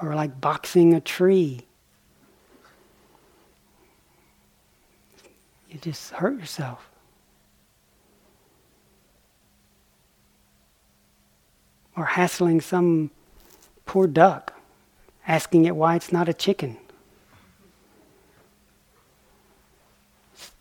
Or 0.03 0.13
like 0.17 0.41
boxing 0.41 0.93
a 0.93 1.01
tree. 1.01 1.69
Just 5.81 6.13
hurt 6.13 6.39
yourself. 6.39 6.91
Or 11.97 12.05
hassling 12.05 12.61
some 12.61 13.11
poor 13.87 14.07
duck, 14.07 14.55
asking 15.27 15.65
it 15.65 15.75
why 15.75 15.97
it's 15.97 16.13
not 16.13 16.29
a 16.29 16.35
chicken. 16.35 16.77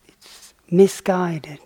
It's 0.08 0.54
misguided. 0.70 1.60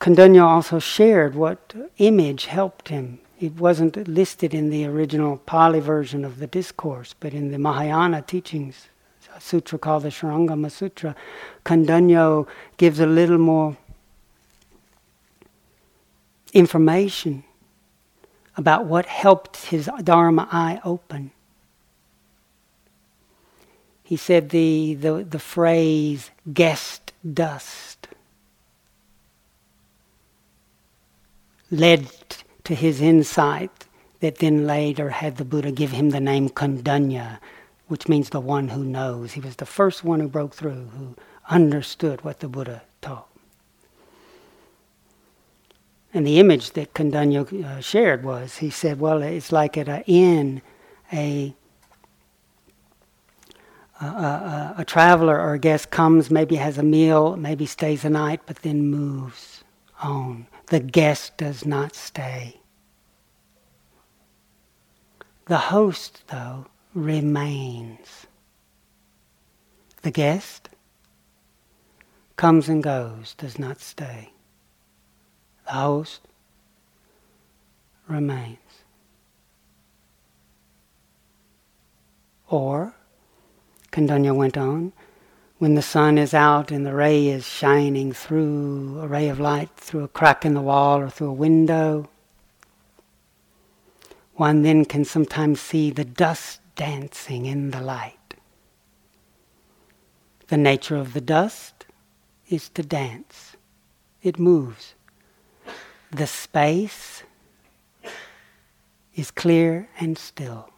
Kondañño 0.00 0.42
also 0.44 0.78
shared 0.78 1.34
what 1.34 1.74
image 1.98 2.46
helped 2.46 2.88
him. 2.88 3.20
It 3.40 3.56
wasn't 3.56 3.96
listed 4.06 4.52
in 4.52 4.68
the 4.68 4.84
original 4.84 5.38
Pali 5.38 5.80
version 5.80 6.26
of 6.26 6.40
the 6.40 6.46
discourse, 6.46 7.14
but 7.18 7.32
in 7.32 7.50
the 7.50 7.58
Mahayana 7.58 8.20
teachings, 8.20 8.88
a 9.34 9.40
sutra 9.40 9.78
called 9.78 10.02
the 10.02 10.10
Shurangama 10.10 10.70
Sutra, 10.70 11.16
Kondañño 11.64 12.46
gives 12.76 13.00
a 13.00 13.06
little 13.06 13.38
more 13.38 13.78
information 16.52 17.44
about 18.58 18.84
what 18.84 19.06
helped 19.06 19.56
his 19.56 19.88
Dharma 20.04 20.46
eye 20.52 20.78
open. 20.84 21.30
He 24.04 24.16
said 24.16 24.50
the, 24.50 24.94
the, 24.94 25.24
the 25.24 25.38
phrase 25.38 26.30
guest 26.52 27.14
dust 27.32 28.08
led 31.70 32.06
to 32.70 32.76
his 32.76 33.00
insight 33.00 33.88
that 34.20 34.36
then 34.36 34.64
later 34.64 35.10
had 35.10 35.38
the 35.38 35.44
Buddha 35.44 35.72
give 35.72 35.90
him 35.90 36.10
the 36.10 36.20
name 36.20 36.48
Kondañña, 36.48 37.40
which 37.88 38.06
means 38.06 38.30
the 38.30 38.38
one 38.38 38.68
who 38.68 38.84
knows. 38.84 39.32
He 39.32 39.40
was 39.40 39.56
the 39.56 39.66
first 39.66 40.04
one 40.04 40.20
who 40.20 40.28
broke 40.28 40.54
through, 40.54 40.88
who 40.96 41.16
understood 41.48 42.22
what 42.22 42.38
the 42.38 42.46
Buddha 42.46 42.82
taught. 43.02 43.26
And 46.14 46.24
the 46.24 46.38
image 46.38 46.70
that 46.74 46.94
Kondañña 46.94 47.64
uh, 47.64 47.80
shared 47.80 48.22
was, 48.22 48.58
he 48.58 48.70
said, 48.70 49.00
well, 49.00 49.20
it's 49.20 49.50
like 49.50 49.76
at 49.76 49.88
an 49.88 50.04
inn, 50.06 50.62
a, 51.12 51.52
a, 54.00 54.04
a, 54.06 54.74
a 54.78 54.84
traveler 54.84 55.40
or 55.40 55.54
a 55.54 55.58
guest 55.58 55.90
comes, 55.90 56.30
maybe 56.30 56.54
has 56.54 56.78
a 56.78 56.84
meal, 56.84 57.34
maybe 57.34 57.66
stays 57.66 58.04
a 58.04 58.10
night, 58.10 58.42
but 58.46 58.58
then 58.58 58.86
moves 58.86 59.64
on. 60.00 60.46
The 60.66 60.78
guest 60.78 61.36
does 61.36 61.66
not 61.66 61.96
stay. 61.96 62.59
The 65.50 65.58
host, 65.74 66.22
though, 66.28 66.66
remains. 66.94 68.28
The 70.02 70.12
guest 70.12 70.68
comes 72.36 72.68
and 72.68 72.80
goes, 72.80 73.34
does 73.36 73.58
not 73.58 73.80
stay. 73.80 74.30
The 75.66 75.72
host 75.72 76.20
remains. 78.06 78.84
Or, 82.46 82.94
Kondañño 83.90 84.36
went 84.36 84.56
on, 84.56 84.92
when 85.58 85.74
the 85.74 85.82
sun 85.82 86.16
is 86.16 86.32
out 86.32 86.70
and 86.70 86.86
the 86.86 86.94
ray 86.94 87.26
is 87.26 87.44
shining 87.44 88.12
through 88.12 89.00
a 89.00 89.08
ray 89.08 89.28
of 89.28 89.40
light 89.40 89.70
through 89.74 90.04
a 90.04 90.08
crack 90.08 90.44
in 90.44 90.54
the 90.54 90.60
wall 90.60 91.00
or 91.00 91.10
through 91.10 91.30
a 91.30 91.32
window, 91.32 92.08
one 94.40 94.62
then 94.62 94.86
can 94.86 95.04
sometimes 95.04 95.60
see 95.60 95.90
the 95.90 96.04
dust 96.04 96.60
dancing 96.74 97.44
in 97.44 97.72
the 97.72 97.80
light. 97.82 98.34
The 100.48 100.56
nature 100.56 100.96
of 100.96 101.12
the 101.12 101.20
dust 101.20 101.84
is 102.48 102.70
to 102.70 102.82
dance, 102.82 103.58
it 104.22 104.38
moves. 104.38 104.94
The 106.10 106.26
space 106.26 107.22
is 109.14 109.30
clear 109.30 109.90
and 110.00 110.16
still. 110.16 110.70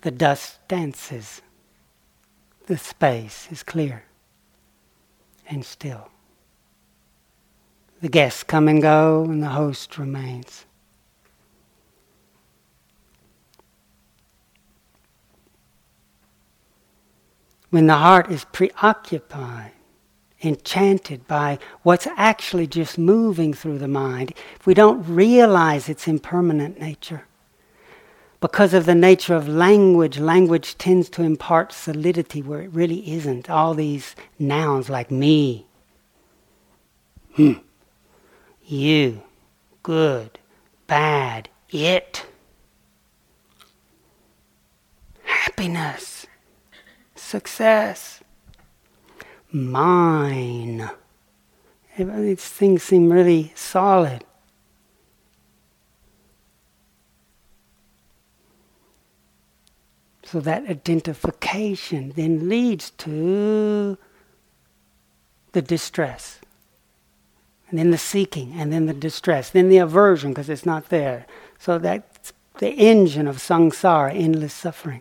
The 0.00 0.10
dust 0.10 0.66
dances 0.68 1.42
the 2.66 2.78
space 2.78 3.48
is 3.50 3.62
clear 3.62 4.04
and 5.50 5.66
still. 5.66 6.08
The 8.02 8.08
guests 8.08 8.42
come 8.42 8.66
and 8.66 8.82
go, 8.82 9.22
and 9.22 9.40
the 9.40 9.50
host 9.50 9.96
remains. 9.96 10.64
When 17.70 17.86
the 17.86 17.94
heart 17.94 18.28
is 18.28 18.44
preoccupied, 18.46 19.70
enchanted 20.42 21.28
by 21.28 21.60
what's 21.84 22.08
actually 22.16 22.66
just 22.66 22.98
moving 22.98 23.54
through 23.54 23.78
the 23.78 23.86
mind, 23.86 24.34
if 24.58 24.66
we 24.66 24.74
don't 24.74 25.04
realize 25.04 25.88
its 25.88 26.08
impermanent 26.08 26.80
nature, 26.80 27.28
because 28.40 28.74
of 28.74 28.84
the 28.84 28.96
nature 28.96 29.36
of 29.36 29.46
language, 29.46 30.18
language 30.18 30.76
tends 30.76 31.08
to 31.10 31.22
impart 31.22 31.72
solidity 31.72 32.42
where 32.42 32.62
it 32.62 32.72
really 32.72 33.12
isn't. 33.12 33.48
All 33.48 33.74
these 33.74 34.16
nouns 34.40 34.90
like 34.90 35.12
me, 35.12 35.66
hmm, 37.36 37.52
you, 38.72 39.22
good, 39.82 40.38
bad, 40.86 41.48
it, 41.70 42.26
happiness, 45.24 46.26
success, 47.14 48.22
mine. 49.52 50.90
These 51.98 52.48
things 52.48 52.82
seem 52.82 53.12
really 53.12 53.52
solid. 53.54 54.24
So 60.24 60.40
that 60.40 60.66
identification 60.66 62.14
then 62.16 62.48
leads 62.48 62.90
to 62.90 63.98
the 65.52 65.60
distress. 65.60 66.40
And 67.72 67.78
then 67.78 67.90
the 67.90 67.96
seeking, 67.96 68.52
and 68.58 68.70
then 68.70 68.84
the 68.84 68.92
distress, 68.92 69.48
then 69.48 69.70
the 69.70 69.78
aversion 69.78 70.32
because 70.32 70.50
it's 70.50 70.66
not 70.66 70.90
there. 70.90 71.24
So 71.58 71.78
that's 71.78 72.34
the 72.58 72.68
engine 72.68 73.26
of 73.26 73.38
samsara, 73.38 74.14
endless 74.14 74.52
suffering. 74.52 75.00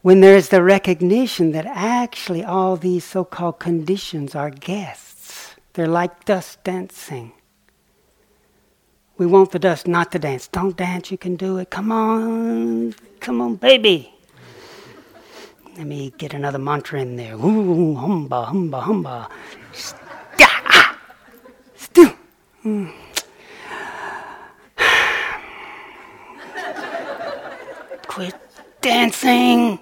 When 0.00 0.22
there 0.22 0.34
is 0.34 0.48
the 0.48 0.62
recognition 0.62 1.52
that 1.52 1.66
actually 1.66 2.42
all 2.42 2.76
these 2.76 3.04
so 3.04 3.22
called 3.22 3.58
conditions 3.58 4.34
are 4.34 4.48
guests, 4.48 5.56
they're 5.74 5.86
like 5.86 6.24
dust 6.24 6.64
dancing. 6.64 7.32
We 9.18 9.26
want 9.26 9.50
the 9.50 9.58
dust 9.58 9.86
not 9.86 10.10
to 10.12 10.18
dance. 10.18 10.48
Don't 10.48 10.74
dance, 10.74 11.10
you 11.10 11.18
can 11.18 11.36
do 11.36 11.58
it. 11.58 11.68
Come 11.68 11.92
on, 11.92 12.94
come 13.20 13.42
on, 13.42 13.56
baby. 13.56 14.14
Let 15.76 15.86
me 15.86 16.14
get 16.16 16.32
another 16.32 16.58
mantra 16.58 17.02
in 17.02 17.16
there. 17.16 17.34
Ooh, 17.34 17.94
humba, 17.94 18.48
humba, 18.48 18.82
humba. 18.82 20.05
Quit 28.08 28.34
dancing. 28.80 29.78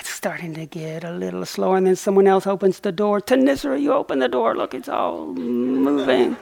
It's 0.00 0.10
starting 0.10 0.52
to 0.52 0.66
get 0.66 1.02
a 1.02 1.12
little 1.12 1.46
slower, 1.46 1.78
and 1.78 1.86
then 1.86 1.96
someone 1.96 2.26
else 2.26 2.46
opens 2.46 2.80
the 2.80 2.92
door. 2.92 3.22
Thanissara, 3.22 3.80
you 3.80 3.94
open 3.94 4.18
the 4.18 4.28
door. 4.28 4.54
Look, 4.54 4.74
it's 4.74 4.90
all 4.90 5.28
moving. 5.28 6.36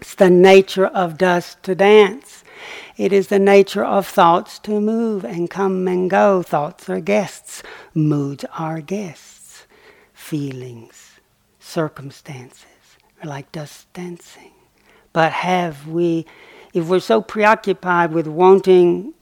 it's 0.00 0.14
the 0.14 0.30
nature 0.30 0.86
of 0.86 1.18
dust 1.18 1.64
to 1.64 1.74
dance. 1.74 2.44
It 2.96 3.12
is 3.12 3.26
the 3.26 3.40
nature 3.40 3.84
of 3.84 4.06
thoughts 4.06 4.60
to 4.60 4.80
move 4.80 5.24
and 5.24 5.50
come 5.50 5.88
and 5.88 6.08
go. 6.08 6.44
Thoughts 6.44 6.88
are 6.88 7.00
guests, 7.00 7.64
moods 7.92 8.44
are 8.56 8.80
guests, 8.80 9.66
feelings, 10.14 11.05
circumstances 11.76 12.64
are 13.22 13.28
like 13.28 13.52
dust 13.52 13.92
dancing. 13.92 14.52
But 15.12 15.30
have 15.30 15.86
we, 15.86 16.24
if 16.72 16.88
we're 16.88 17.00
so 17.00 17.20
preoccupied 17.20 18.12
with 18.12 18.26
wanting 18.26 19.12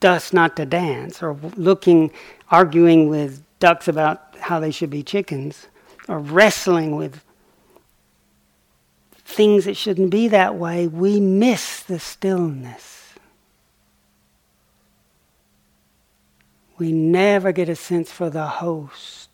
dust 0.00 0.32
not 0.32 0.56
to 0.56 0.64
dance, 0.64 1.22
or 1.22 1.36
looking, 1.56 2.10
arguing 2.50 3.10
with 3.10 3.42
ducks 3.58 3.86
about 3.86 4.34
how 4.40 4.58
they 4.60 4.70
should 4.70 4.88
be 4.88 5.02
chickens, 5.02 5.66
or 6.08 6.18
wrestling 6.18 6.96
with 6.96 7.22
things 9.12 9.66
that 9.66 9.76
shouldn't 9.76 10.10
be 10.10 10.26
that 10.28 10.54
way, 10.54 10.86
we 10.86 11.20
miss 11.20 11.82
the 11.82 11.98
stillness. 11.98 13.12
We 16.78 16.92
never 16.92 17.52
get 17.52 17.68
a 17.68 17.76
sense 17.76 18.10
for 18.10 18.30
the 18.30 18.46
host, 18.46 19.29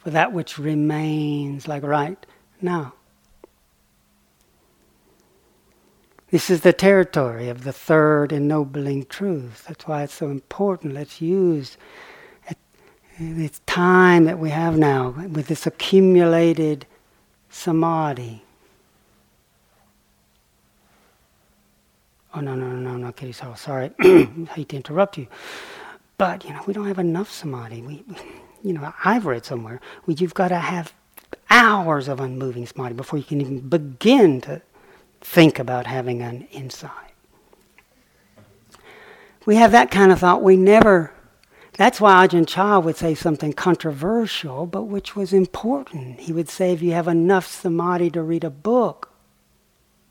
for 0.00 0.10
that 0.10 0.32
which 0.32 0.58
remains, 0.58 1.68
like 1.68 1.82
right 1.82 2.26
now. 2.60 2.94
This 6.30 6.50
is 6.50 6.62
the 6.62 6.72
territory 6.72 7.48
of 7.48 7.64
the 7.64 7.72
third 7.72 8.32
ennobling 8.32 9.06
truth. 9.06 9.64
That's 9.68 9.86
why 9.86 10.04
it's 10.04 10.14
so 10.14 10.28
important. 10.30 10.94
Let's 10.94 11.20
use 11.20 11.76
this 13.18 13.60
time 13.66 14.24
that 14.24 14.38
we 14.38 14.50
have 14.50 14.78
now 14.78 15.10
with 15.10 15.48
this 15.48 15.66
accumulated 15.66 16.86
samadhi. 17.50 18.42
Oh 22.32 22.40
no 22.40 22.54
no 22.54 22.68
no 22.68 22.96
no, 22.96 23.12
Kittisaro 23.12 23.58
sorry. 23.58 23.90
I 24.00 24.28
hate 24.54 24.70
to 24.70 24.76
interrupt 24.76 25.18
you, 25.18 25.26
but 26.16 26.44
you 26.44 26.52
know 26.52 26.62
we 26.66 26.72
don't 26.72 26.86
have 26.86 26.98
enough 27.00 27.30
samadhi. 27.30 27.82
We, 27.82 28.04
you 28.62 28.72
know, 28.72 28.92
I've 29.04 29.26
read 29.26 29.44
somewhere 29.44 29.80
you've 30.06 30.34
got 30.34 30.48
to 30.48 30.58
have 30.58 30.92
hours 31.48 32.08
of 32.08 32.20
unmoving 32.20 32.66
samadhi 32.66 32.94
before 32.94 33.18
you 33.18 33.24
can 33.24 33.40
even 33.40 33.60
begin 33.60 34.40
to 34.42 34.62
think 35.20 35.58
about 35.58 35.86
having 35.86 36.22
an 36.22 36.46
insight. 36.52 36.92
We 39.46 39.56
have 39.56 39.72
that 39.72 39.90
kind 39.90 40.12
of 40.12 40.20
thought. 40.20 40.42
We 40.42 40.56
never. 40.56 41.12
That's 41.74 42.00
why 42.00 42.26
Ajahn 42.26 42.46
Chah 42.46 42.78
would 42.78 42.96
say 42.96 43.14
something 43.14 43.52
controversial, 43.52 44.66
but 44.66 44.84
which 44.84 45.16
was 45.16 45.32
important. 45.32 46.20
He 46.20 46.32
would 46.32 46.48
say, 46.48 46.72
if 46.72 46.82
you 46.82 46.92
have 46.92 47.08
enough 47.08 47.46
samadhi 47.46 48.10
to 48.10 48.22
read 48.22 48.44
a 48.44 48.50
book, 48.50 49.10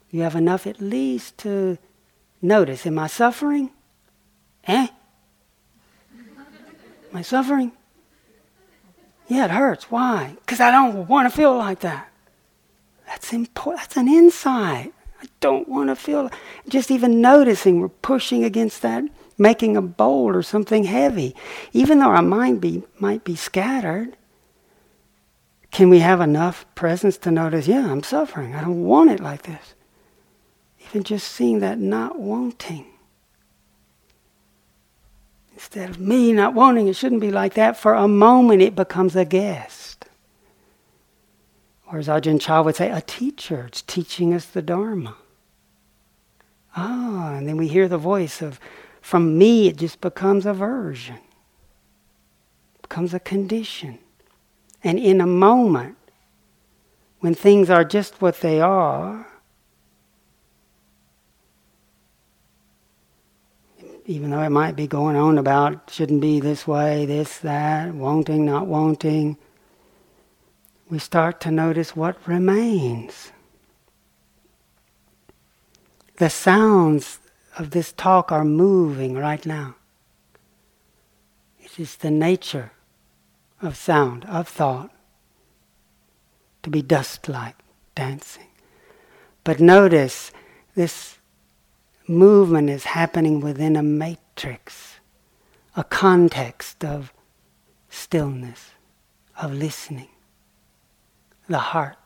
you 0.09 0.21
have 0.21 0.35
enough 0.35 0.65
at 0.65 0.81
least 0.81 1.38
to 1.39 1.77
notice, 2.41 2.85
am 2.88 2.97
I 2.97 3.07
suffering? 3.07 3.71
Eh? 4.65 4.88
Am 7.12 7.15
I 7.15 7.21
suffering? 7.21 7.71
Yeah, 9.29 9.45
it 9.45 9.51
hurts. 9.51 9.91
Why? 9.91 10.35
Because 10.41 10.59
I 10.59 10.71
don't 10.71 11.07
want 11.07 11.29
to 11.31 11.35
feel 11.35 11.55
like 11.55 11.79
that. 11.81 12.09
That's 13.07 13.31
important. 13.31 13.81
That's 13.83 13.97
an 13.97 14.07
insight. 14.07 14.91
I 15.21 15.25
don't 15.39 15.69
want 15.69 15.89
to 15.89 15.95
feel. 15.95 16.31
Just 16.67 16.89
even 16.89 17.21
noticing 17.21 17.79
we're 17.79 17.89
pushing 17.89 18.43
against 18.43 18.81
that, 18.81 19.03
making 19.37 19.77
a 19.77 19.81
bowl 19.81 20.35
or 20.35 20.41
something 20.41 20.85
heavy, 20.85 21.35
even 21.73 21.99
though 21.99 22.09
our 22.09 22.23
mind 22.23 22.59
be, 22.59 22.83
might 22.99 23.23
be 23.23 23.35
scattered. 23.35 24.17
Can 25.71 25.89
we 25.89 25.99
have 25.99 26.21
enough 26.21 26.65
presence 26.73 27.17
to 27.19 27.29
notice, 27.31 27.67
yeah, 27.67 27.91
I'm 27.91 28.01
suffering. 28.01 28.55
I 28.55 28.61
don't 28.61 28.83
want 28.83 29.11
it 29.11 29.19
like 29.19 29.43
this. 29.43 29.75
Even 30.89 31.03
just 31.03 31.27
seeing 31.27 31.59
that 31.59 31.77
not 31.77 32.17
wanting. 32.19 32.87
Instead 35.59 35.89
of 35.89 35.99
me 35.99 36.31
not 36.31 36.53
wanting, 36.53 36.87
it 36.87 36.95
shouldn't 36.95 37.19
be 37.19 37.31
like 37.31 37.55
that. 37.55 37.75
For 37.75 37.93
a 37.93 38.07
moment, 38.07 38.61
it 38.61 38.77
becomes 38.77 39.13
a 39.13 39.25
guest. 39.25 40.05
Or 41.91 41.99
as 41.99 42.07
Ajahn 42.07 42.39
Chah 42.39 42.61
would 42.61 42.77
say, 42.77 42.89
a 42.89 43.01
teacher. 43.01 43.65
It's 43.67 43.81
teaching 43.81 44.33
us 44.33 44.45
the 44.45 44.61
Dharma. 44.61 45.17
Ah, 46.77 47.33
and 47.33 47.45
then 47.45 47.57
we 47.57 47.67
hear 47.67 47.89
the 47.89 47.97
voice 47.97 48.41
of, 48.41 48.57
from 49.01 49.37
me, 49.37 49.67
it 49.67 49.75
just 49.75 49.99
becomes 49.99 50.45
aversion, 50.45 51.19
becomes 52.81 53.13
a 53.13 53.19
condition. 53.19 53.99
And 54.81 54.97
in 54.97 55.19
a 55.19 55.27
moment, 55.27 55.97
when 57.19 57.35
things 57.35 57.69
are 57.69 57.83
just 57.83 58.21
what 58.21 58.39
they 58.39 58.61
are, 58.61 59.27
even 64.09 64.31
though 64.31 64.41
it 64.41 64.49
might 64.49 64.75
be 64.75 64.87
going 64.87 65.15
on 65.15 65.37
about 65.37 65.87
shouldn't 65.91 66.19
be 66.19 66.39
this 66.39 66.65
way, 66.65 67.05
this, 67.05 67.37
that, 67.37 67.93
wanting, 67.93 68.43
not 68.43 68.65
wanting, 68.65 69.37
we 70.89 70.97
start 70.97 71.39
to 71.39 71.51
notice 71.51 71.95
what 71.95 72.17
remains. 72.27 73.31
The 76.17 76.31
sounds 76.31 77.19
of 77.59 77.69
this 77.69 77.91
talk 77.91 78.31
are 78.31 78.43
moving 78.43 79.13
right 79.13 79.45
now. 79.45 79.75
It 81.59 81.79
is 81.79 81.97
the 81.97 82.09
nature 82.09 82.71
of 83.61 83.77
sound, 83.77 84.25
of 84.25 84.47
thought, 84.47 84.89
to 86.63 86.71
be 86.71 86.81
dust 86.81 87.29
like, 87.29 87.57
dancing. 87.93 88.47
But 89.43 89.59
notice 89.59 90.31
this 90.73 91.18
movement 92.09 92.71
is 92.71 92.85
happening 92.85 93.39
within 93.39 93.75
a 93.75 93.83
matrix, 93.83 94.95
a 95.75 95.83
context 95.83 96.83
of 96.83 97.13
stillness, 97.87 98.71
of 99.39 99.53
listening, 99.53 100.09
the 101.47 101.59
heart. 101.59 101.98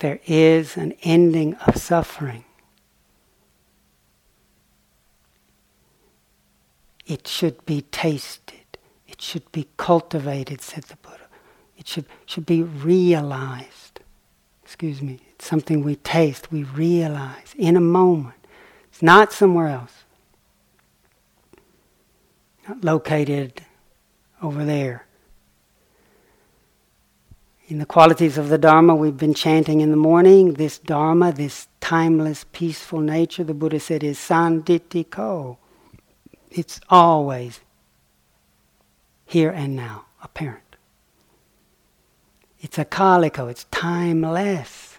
There 0.00 0.20
is 0.26 0.76
an 0.76 0.94
ending 1.02 1.54
of 1.66 1.76
suffering. 1.76 2.44
It 7.06 7.26
should 7.26 7.64
be 7.66 7.82
tasted. 7.82 8.78
It 9.06 9.20
should 9.20 9.50
be 9.52 9.68
cultivated, 9.76 10.60
said 10.60 10.84
the 10.84 10.96
Buddha. 10.96 11.16
It 11.76 11.86
should, 11.88 12.06
should 12.26 12.46
be 12.46 12.62
realized. 12.62 14.00
Excuse 14.64 15.02
me. 15.02 15.20
It's 15.30 15.46
something 15.46 15.82
we 15.82 15.96
taste, 15.96 16.52
we 16.52 16.62
realize 16.62 17.54
in 17.58 17.76
a 17.76 17.80
moment. 17.80 18.46
It's 18.88 19.02
not 19.02 19.32
somewhere 19.32 19.68
else. 19.68 20.04
Not 22.68 22.84
located 22.84 23.62
over 24.42 24.64
there 24.64 25.06
in 27.70 27.78
the 27.78 27.86
qualities 27.86 28.36
of 28.36 28.48
the 28.48 28.58
Dharma 28.58 28.96
we've 28.96 29.16
been 29.16 29.34
chanting 29.34 29.80
in 29.80 29.92
the 29.92 29.96
morning, 29.96 30.54
this 30.54 30.78
Dharma, 30.78 31.30
this 31.30 31.68
timeless, 31.80 32.44
peaceful 32.50 33.00
nature, 33.00 33.44
the 33.44 33.54
Buddha 33.54 33.78
said 33.78 34.02
is 34.02 34.18
sanditiko. 34.18 35.56
It's 36.50 36.80
always 36.90 37.60
here 39.24 39.50
and 39.50 39.76
now, 39.76 40.06
apparent. 40.22 40.76
It's 42.60 42.76
akaliko, 42.76 43.48
it's 43.48 43.64
timeless. 43.70 44.98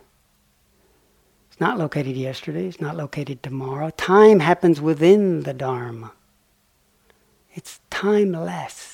It's 1.51 1.59
not 1.59 1.77
located 1.77 2.15
yesterday, 2.15 2.67
it's 2.67 2.79
not 2.79 2.95
located 2.95 3.43
tomorrow. 3.43 3.89
Time 3.89 4.39
happens 4.39 4.79
within 4.79 5.41
the 5.41 5.53
Dharma. 5.53 6.13
It's 7.53 7.81
timeless. 7.89 8.90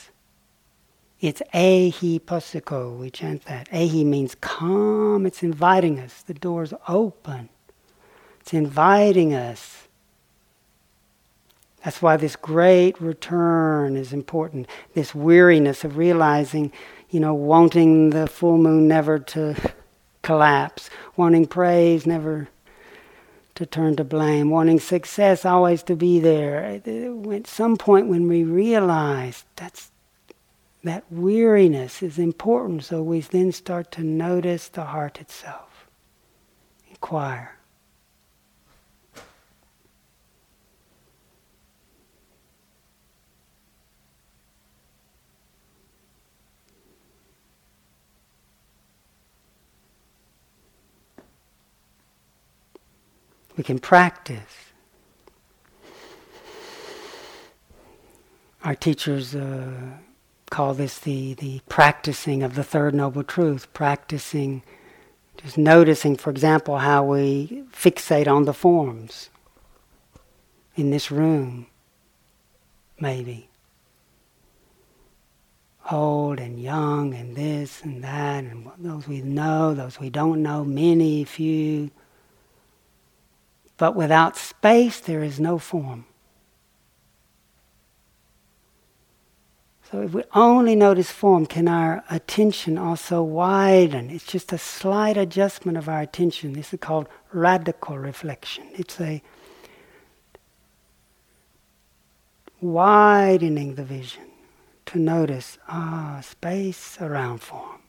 It's 1.19 1.41
ehipassiko, 1.53 2.97
we 2.97 3.10
chant 3.10 3.45
that. 3.45 3.69
Ehi 3.71 4.06
means 4.06 4.36
come, 4.36 5.25
it's 5.25 5.41
inviting 5.41 5.99
us. 5.99 6.21
The 6.21 6.36
door's 6.36 6.73
open. 6.88 7.49
It's 8.41 8.53
inviting 8.53 9.34
us. 9.34 9.88
That's 11.84 12.01
why 12.01 12.17
this 12.17 12.36
great 12.36 12.99
return 13.01 13.95
is 13.95 14.13
important. 14.13 14.67
This 14.93 15.15
weariness 15.15 15.84
of 15.84 15.97
realizing, 15.97 16.71
you 17.10 17.19
know, 17.19 17.34
wanting 17.34 18.12
the 18.12 18.27
full 18.27 18.58
moon 18.58 18.88
never 18.88 19.17
to 19.17 19.56
collapse, 20.21 20.89
wanting 21.15 21.47
praise 21.47 22.06
never 22.06 22.49
to 23.56 23.65
turn 23.65 23.95
to 23.95 24.03
blame, 24.03 24.51
wanting 24.51 24.80
success 24.80 25.45
always 25.45 25.82
to 25.84 25.95
be 25.95 26.19
there. 26.19 26.63
At 26.63 27.47
some 27.47 27.75
point 27.75 28.08
when 28.08 28.27
we 28.27 28.43
realize 28.43 29.45
that's 29.56 29.89
that 30.88 31.04
weariness 31.12 32.04
is 32.04 32.17
important, 32.17 32.84
so 32.84 33.02
we 33.02 33.19
then 33.19 33.52
start 33.52 33.91
to 33.91 34.04
notice 34.04 34.69
the 34.69 34.86
heart 34.86 35.19
itself. 35.19 35.88
Inquire. 36.89 37.54
We 53.56 53.63
can 53.63 53.80
practice. 53.80 54.38
Our 58.63 58.76
teachers 58.76 59.34
uh, 59.34 59.71
call 60.49 60.73
this 60.73 60.99
the, 60.99 61.33
the 61.36 61.62
practicing 61.69 62.43
of 62.43 62.55
the 62.55 62.63
Third 62.63 62.95
Noble 62.95 63.23
Truth, 63.23 63.71
practicing, 63.73 64.63
just 65.38 65.57
noticing, 65.57 66.15
for 66.15 66.29
example, 66.29 66.79
how 66.79 67.03
we 67.03 67.63
fixate 67.71 68.27
on 68.27 68.45
the 68.45 68.53
forms 68.53 69.29
in 70.75 70.89
this 70.91 71.12
room, 71.12 71.67
maybe. 72.99 73.49
Old 75.89 76.39
and 76.39 76.60
young, 76.60 77.13
and 77.13 77.36
this 77.36 77.81
and 77.81 78.03
that, 78.03 78.43
and 78.43 78.69
those 78.77 79.07
we 79.07 79.21
know, 79.21 79.73
those 79.73 79.99
we 79.99 80.10
don't 80.10 80.43
know, 80.43 80.65
many, 80.65 81.23
few. 81.23 81.91
But 83.77 83.95
without 83.95 84.36
space, 84.36 84.99
there 84.99 85.23
is 85.23 85.39
no 85.39 85.60
form. 85.60 86.07
So 89.89 90.02
if 90.02 90.13
we 90.13 90.23
only 90.34 90.76
notice 90.76 91.12
form, 91.12 91.45
can 91.45 91.69
our 91.69 92.04
attention 92.10 92.78
also 92.78 93.23
widen? 93.23 94.10
It's 94.10 94.26
just 94.26 94.52
a 94.52 94.58
slight 94.58 95.15
adjustment 95.15 95.78
of 95.78 95.88
our 95.88 96.02
attention. 96.02 96.54
This 96.54 96.73
is 96.73 96.80
called 96.82 97.08
radical 97.32 97.97
reflection. 97.97 98.65
It's 98.73 99.00
a 99.00 99.21
widening 102.60 103.76
the 103.76 103.86
vision 103.86 104.26
to 104.88 105.00
notice 105.00 105.58
ah 105.69 106.19
space 106.21 106.97
around 107.00 107.38
form. 107.38 107.80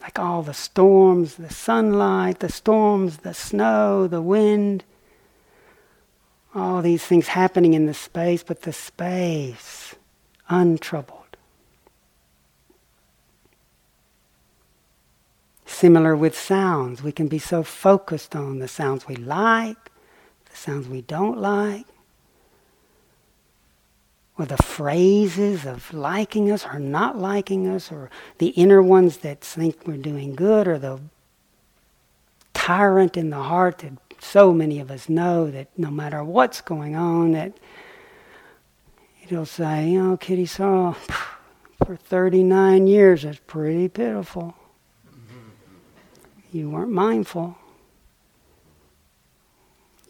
Like 0.00 0.18
all 0.18 0.42
the 0.42 0.54
storms, 0.54 1.34
the 1.34 1.52
sunlight, 1.52 2.38
the 2.38 2.48
storms, 2.48 3.18
the 3.18 3.34
snow, 3.34 4.06
the 4.06 4.22
wind 4.22 4.84
all 6.54 6.82
these 6.82 7.04
things 7.04 7.28
happening 7.28 7.74
in 7.74 7.86
the 7.86 7.94
space, 7.94 8.42
but 8.42 8.62
the 8.62 8.72
space 8.72 9.94
untroubled. 10.48 11.16
Similar 15.64 16.16
with 16.16 16.36
sounds, 16.36 17.02
we 17.02 17.12
can 17.12 17.28
be 17.28 17.38
so 17.38 17.62
focused 17.62 18.34
on 18.34 18.58
the 18.58 18.68
sounds 18.68 19.06
we 19.06 19.16
like, 19.16 19.90
the 20.50 20.56
sounds 20.56 20.88
we 20.88 21.00
don't 21.02 21.38
like, 21.38 21.86
or 24.36 24.46
the 24.46 24.56
phrases 24.56 25.64
of 25.64 25.92
liking 25.94 26.50
us 26.50 26.66
or 26.66 26.78
not 26.78 27.16
liking 27.16 27.68
us, 27.68 27.92
or 27.92 28.10
the 28.38 28.48
inner 28.48 28.82
ones 28.82 29.18
that 29.18 29.40
think 29.40 29.86
we're 29.86 29.96
doing 29.96 30.34
good, 30.34 30.66
or 30.66 30.78
the 30.78 31.00
tyrant 32.52 33.16
in 33.16 33.30
the 33.30 33.42
heart 33.42 33.78
that 33.78 33.92
so 34.20 34.52
many 34.52 34.80
of 34.80 34.90
us 34.90 35.08
know 35.08 35.50
that 35.50 35.68
no 35.76 35.90
matter 35.90 36.22
what's 36.22 36.60
going 36.60 36.94
on, 36.94 37.32
that 37.32 37.52
it'll 39.24 39.46
say, 39.46 39.90
you 39.90 40.02
know, 40.02 40.16
Kittisaro, 40.16 40.96
for 41.84 41.96
39 41.96 42.86
years, 42.86 43.22
that's 43.22 43.40
pretty 43.46 43.88
pitiful. 43.88 44.54
You 46.52 46.70
weren't 46.70 46.90
mindful. 46.90 47.56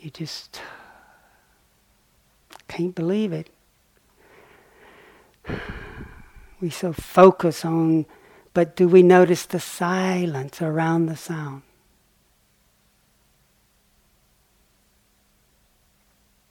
You 0.00 0.10
just 0.10 0.60
can't 2.68 2.94
believe 2.94 3.32
it. 3.32 3.50
We 6.60 6.70
so 6.70 6.92
focus 6.92 7.64
on, 7.64 8.06
but 8.54 8.76
do 8.76 8.88
we 8.88 9.02
notice 9.02 9.46
the 9.46 9.60
silence 9.60 10.60
around 10.62 11.06
the 11.06 11.16
sound? 11.16 11.62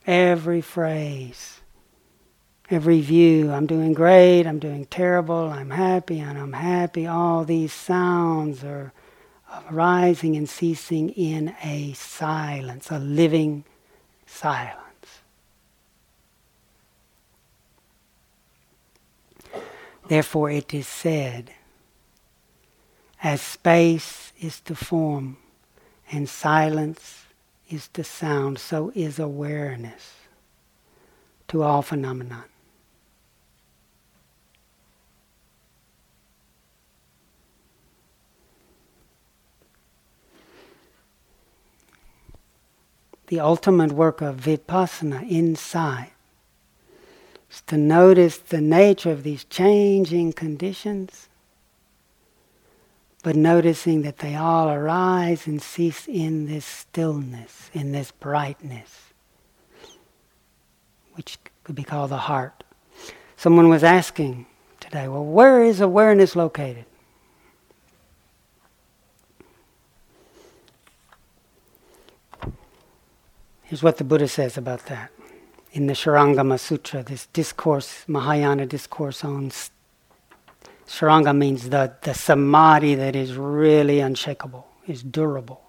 Every 0.10 0.60
phrase, 0.60 1.62
every 2.72 3.00
view. 3.00 3.52
I'm 3.52 3.68
doing 3.68 3.94
great, 3.94 4.48
I'm 4.48 4.58
doing 4.58 4.86
terrible, 4.88 5.50
I'm 5.52 5.70
happy, 5.70 6.20
and 6.20 6.36
I'm 6.36 6.54
happy. 6.54 7.06
All 7.06 7.46
these 7.46 7.72
sounds 7.72 8.64
are 8.64 8.92
arising 9.72 10.36
and 10.36 10.50
ceasing 10.50 11.10
in 11.10 11.56
a 11.64 11.94
silence, 11.94 12.90
a 12.90 12.98
living 12.98 13.66
silence. 14.26 14.80
Therefore, 20.08 20.50
it 20.50 20.74
is 20.74 20.88
said, 20.88 21.52
as 23.22 23.42
space 23.42 24.34
is 24.40 24.60
to 24.62 24.74
form 24.74 25.38
and 26.12 26.28
silence 26.28 27.19
is 27.70 27.88
to 27.90 28.04
sound, 28.04 28.60
so 28.60 28.92
is 28.96 29.20
awareness 29.20 30.16
to 31.48 31.64
all 31.64 31.82
phenomena. 31.82 32.46
The 43.28 43.40
ultimate 43.40 43.92
work 43.92 44.22
of 44.22 44.38
vipassana 44.38 45.30
insight 45.30 46.14
is 47.52 47.62
to 47.68 47.78
notice 47.78 48.38
the 48.38 48.60
nature 48.60 49.12
of 49.12 49.22
these 49.22 49.44
changing 49.44 50.34
conditions 50.34 51.29
but 53.24 53.36
noticing 53.36 54.02
that 54.04 54.20
they 54.20 54.36
all 54.36 54.70
arise 54.70 55.46
and 55.46 55.62
cease 55.62 56.08
in 56.08 56.48
this 56.48 56.66
stillness, 56.66 57.70
in 57.74 57.92
this 57.92 58.12
brightness, 58.12 59.14
which 61.14 61.38
could 61.64 61.76
be 61.76 61.84
called 61.84 62.12
the 62.12 62.18
heart. 62.18 62.64
Someone 63.36 63.70
was 63.70 63.84
asking 63.84 64.46
today, 64.80 65.08
well, 65.08 65.26
where 65.26 65.64
is 65.64 65.82
awareness 65.82 66.36
located? 66.36 66.86
Here's 73.64 73.84
what 73.84 73.98
the 73.98 74.04
Buddha 74.04 74.28
says 74.28 74.58
about 74.58 74.88
that 74.88 75.12
in 75.72 75.88
the 75.88 75.94
Shurangama 75.94 76.60
Sutra, 76.60 77.04
this 77.04 77.28
discourse, 77.28 78.04
Mahayana 78.08 78.66
discourse 78.66 79.24
on 79.24 79.52
Shuranga 80.90 81.38
means 81.38 81.70
the, 81.70 81.94
the 82.02 82.16
samadhi 82.16 82.96
that 82.96 83.16
is 83.16 83.36
really 83.36 84.00
unshakable, 84.00 84.68
is 84.88 85.04
durable. 85.04 85.62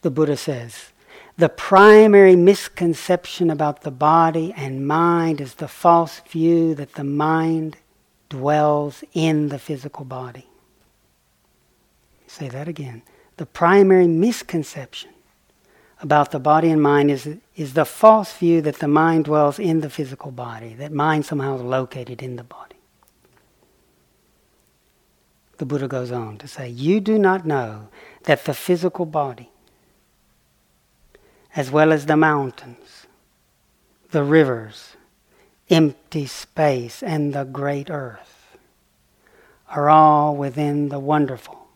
The 0.00 0.10
Buddha 0.10 0.38
says, 0.38 0.92
the 1.36 1.50
primary 1.50 2.36
misconception 2.36 3.50
about 3.50 3.82
the 3.82 3.90
body 3.90 4.54
and 4.56 4.86
mind 4.86 5.40
is 5.40 5.54
the 5.54 5.68
false 5.68 6.20
view 6.30 6.74
that 6.76 6.94
the 6.94 7.04
mind 7.04 7.76
dwells 8.30 9.04
in 9.12 9.50
the 9.50 9.58
physical 9.58 10.06
body. 10.06 10.46
Say 12.26 12.48
that 12.48 12.68
again. 12.68 13.02
The 13.36 13.46
primary 13.46 14.06
misconception 14.06 15.10
about 16.00 16.30
the 16.30 16.40
body 16.40 16.70
and 16.70 16.82
mind 16.82 17.10
is, 17.10 17.28
is 17.60 17.74
the 17.74 17.84
false 17.84 18.32
view 18.38 18.62
that 18.62 18.78
the 18.78 18.88
mind 18.88 19.26
dwells 19.26 19.58
in 19.58 19.82
the 19.82 19.90
physical 19.90 20.30
body, 20.30 20.72
that 20.72 20.90
mind 20.90 21.26
somehow 21.26 21.56
is 21.56 21.60
located 21.60 22.22
in 22.22 22.36
the 22.36 22.42
body. 22.42 22.76
The 25.58 25.66
Buddha 25.66 25.86
goes 25.86 26.10
on 26.10 26.38
to 26.38 26.48
say, 26.48 26.70
You 26.70 27.00
do 27.00 27.18
not 27.18 27.44
know 27.44 27.88
that 28.22 28.46
the 28.46 28.54
physical 28.54 29.04
body, 29.04 29.50
as 31.54 31.70
well 31.70 31.92
as 31.92 32.06
the 32.06 32.16
mountains, 32.16 33.06
the 34.10 34.24
rivers, 34.24 34.96
empty 35.68 36.24
space, 36.24 37.02
and 37.02 37.34
the 37.34 37.44
great 37.44 37.90
earth, 37.90 38.56
are 39.68 39.90
all 39.90 40.34
within 40.34 40.88
the 40.88 40.98
wonderful, 40.98 41.68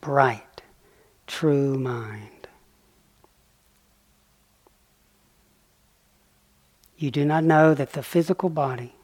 bright, 0.00 0.62
true 1.28 1.78
mind. 1.78 2.33
You 6.96 7.10
do 7.10 7.24
not 7.24 7.44
know 7.44 7.74
that 7.74 7.92
the 7.92 8.02
physical 8.02 8.48
body, 8.48 8.94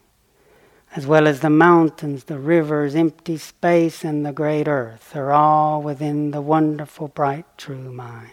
as 0.95 1.05
well 1.05 1.27
as 1.27 1.41
the 1.41 1.49
mountains, 1.49 2.25
the 2.25 2.39
rivers, 2.39 2.95
empty 2.95 3.37
space, 3.37 4.03
and 4.03 4.25
the 4.25 4.31
great 4.31 4.67
earth, 4.67 5.15
are 5.15 5.31
all 5.31 5.81
within 5.81 6.31
the 6.31 6.41
wonderful, 6.41 7.09
bright, 7.09 7.45
true 7.57 7.91
mind. 7.91 8.31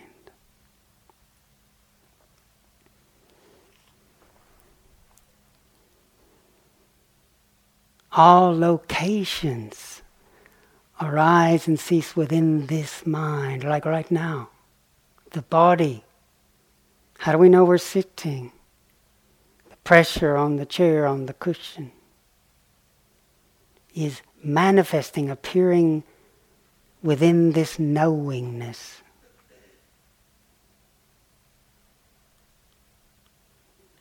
All 8.13 8.57
locations 8.57 10.03
arise 11.01 11.69
and 11.69 11.79
cease 11.79 12.17
within 12.17 12.67
this 12.67 13.07
mind, 13.07 13.63
like 13.63 13.85
right 13.85 14.11
now. 14.11 14.51
The 15.31 15.43
body. 15.43 16.05
How 17.19 17.33
do 17.33 17.39
we 17.39 17.49
know 17.49 17.65
we're 17.65 17.79
sitting? 17.79 18.53
Pressure 19.89 20.37
on 20.37 20.57
the 20.57 20.67
chair, 20.67 21.07
on 21.07 21.25
the 21.25 21.33
cushion, 21.33 21.91
is 23.95 24.21
manifesting, 24.45 25.31
appearing 25.31 26.03
within 27.03 27.53
this 27.53 27.79
knowingness. 27.79 29.01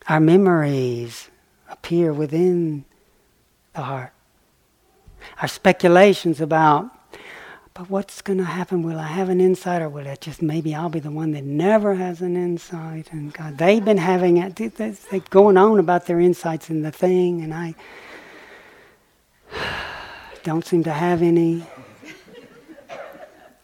Our 0.09 0.19
memories 0.19 1.29
appear 1.69 2.11
within 2.11 2.83
the 3.73 3.83
heart. 3.83 4.11
Our 5.41 5.47
speculations 5.47 6.41
about 6.41 6.91
but 7.77 7.91
what's 7.91 8.23
going 8.23 8.39
to 8.39 8.43
happen? 8.43 8.81
Will 8.81 8.97
I 8.97 9.05
have 9.05 9.29
an 9.29 9.39
insight, 9.39 9.83
or 9.83 9.89
will 9.89 10.07
it 10.07 10.21
just 10.21 10.41
maybe 10.41 10.73
I'll 10.73 10.89
be 10.89 10.99
the 10.99 11.11
one 11.11 11.33
that 11.33 11.43
never 11.43 11.93
has 11.93 12.23
an 12.23 12.35
insight? 12.35 13.09
And 13.11 13.31
God, 13.31 13.59
they've 13.59 13.85
been 13.85 13.99
having 13.99 14.37
it, 14.37 14.55
they're 14.55 15.19
going 15.29 15.57
on 15.57 15.77
about 15.77 16.07
their 16.07 16.19
insights 16.19 16.71
in 16.71 16.81
the 16.81 16.91
thing, 16.91 17.43
and 17.43 17.53
I 17.53 17.75
don't 20.43 20.65
seem 20.65 20.83
to 20.85 20.91
have 20.91 21.21
any. 21.21 21.67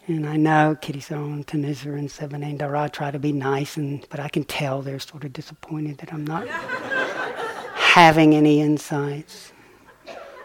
And 0.05 0.27
I 0.27 0.35
know 0.35 0.77
Kitty 0.79 0.99
Saron, 0.99 1.43
Thanissara, 1.43 1.97
and 1.97 2.11
Seven 2.11 2.43
and 2.43 2.59
Dara 2.59 2.89
try 2.89 3.09
to 3.09 3.17
be 3.17 3.31
nice, 3.31 3.77
and 3.77 4.05
but 4.11 4.19
I 4.19 4.29
can 4.29 4.43
tell 4.43 4.83
they're 4.83 4.99
sort 4.99 5.23
of 5.23 5.33
disappointed 5.33 5.97
that 5.97 6.13
I'm 6.13 6.27
not 6.27 6.47
having 7.73 8.35
any 8.35 8.61
insights. 8.61 9.53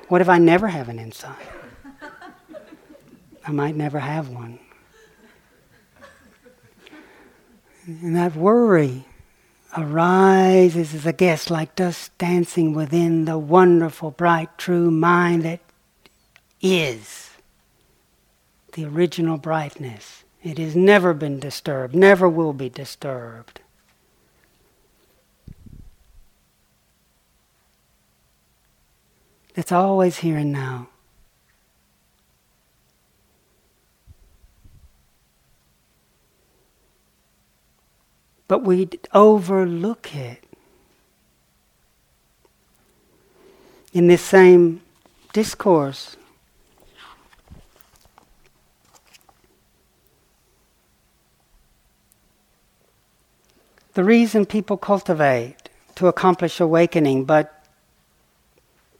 What 0.08 0.22
if 0.22 0.30
I 0.30 0.38
never 0.38 0.68
have 0.68 0.88
an 0.88 0.98
insight? 0.98 1.57
I 3.48 3.50
might 3.50 3.74
never 3.74 3.98
have 3.98 4.28
one. 4.28 4.58
And 7.86 8.14
that 8.14 8.36
worry 8.36 9.06
arises 9.74 10.94
as 10.94 11.06
a 11.06 11.14
guest 11.14 11.50
like 11.50 11.74
dust 11.74 12.16
dancing 12.18 12.74
within 12.74 13.24
the 13.24 13.38
wonderful, 13.38 14.10
bright, 14.10 14.58
true 14.58 14.90
mind 14.90 15.44
that 15.44 15.60
is 16.60 17.30
the 18.74 18.84
original 18.84 19.38
brightness. 19.38 20.24
It 20.42 20.58
has 20.58 20.76
never 20.76 21.14
been 21.14 21.40
disturbed, 21.40 21.94
never 21.94 22.28
will 22.28 22.52
be 22.52 22.68
disturbed. 22.68 23.62
It's 29.56 29.72
always 29.72 30.18
here 30.18 30.36
and 30.36 30.52
now. 30.52 30.88
But 38.48 38.62
we 38.64 38.88
overlook 39.12 40.14
it. 40.14 40.42
In 43.92 44.06
this 44.06 44.22
same 44.22 44.80
discourse, 45.32 46.16
the 53.92 54.04
reason 54.04 54.46
people 54.46 54.76
cultivate 54.76 55.56
to 55.96 56.06
accomplish 56.06 56.60
awakening 56.60 57.24
but 57.24 57.64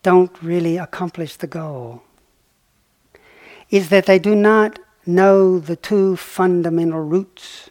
don't 0.03 0.42
really 0.42 0.76
accomplish 0.76 1.36
the 1.36 1.46
goal 1.46 2.03
is 3.70 3.88
that 3.90 4.07
they 4.07 4.18
do 4.18 4.34
not 4.34 4.78
know 5.07 5.59
the 5.59 5.76
two 5.76 6.16
fundamental 6.16 7.01
roots 7.01 7.68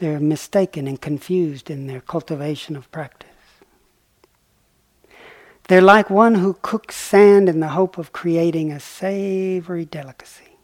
they're 0.00 0.18
mistaken 0.18 0.88
and 0.88 0.98
confused 0.98 1.68
in 1.68 1.86
their 1.86 2.00
cultivation 2.00 2.74
of 2.74 2.90
practice. 2.90 3.28
They're 5.68 5.82
like 5.82 6.08
one 6.08 6.36
who 6.36 6.54
cooks 6.62 6.96
sand 6.96 7.50
in 7.50 7.60
the 7.60 7.68
hope 7.68 7.98
of 7.98 8.10
creating 8.10 8.72
a 8.72 8.80
savory 8.80 9.84
delicacy. 9.84 10.56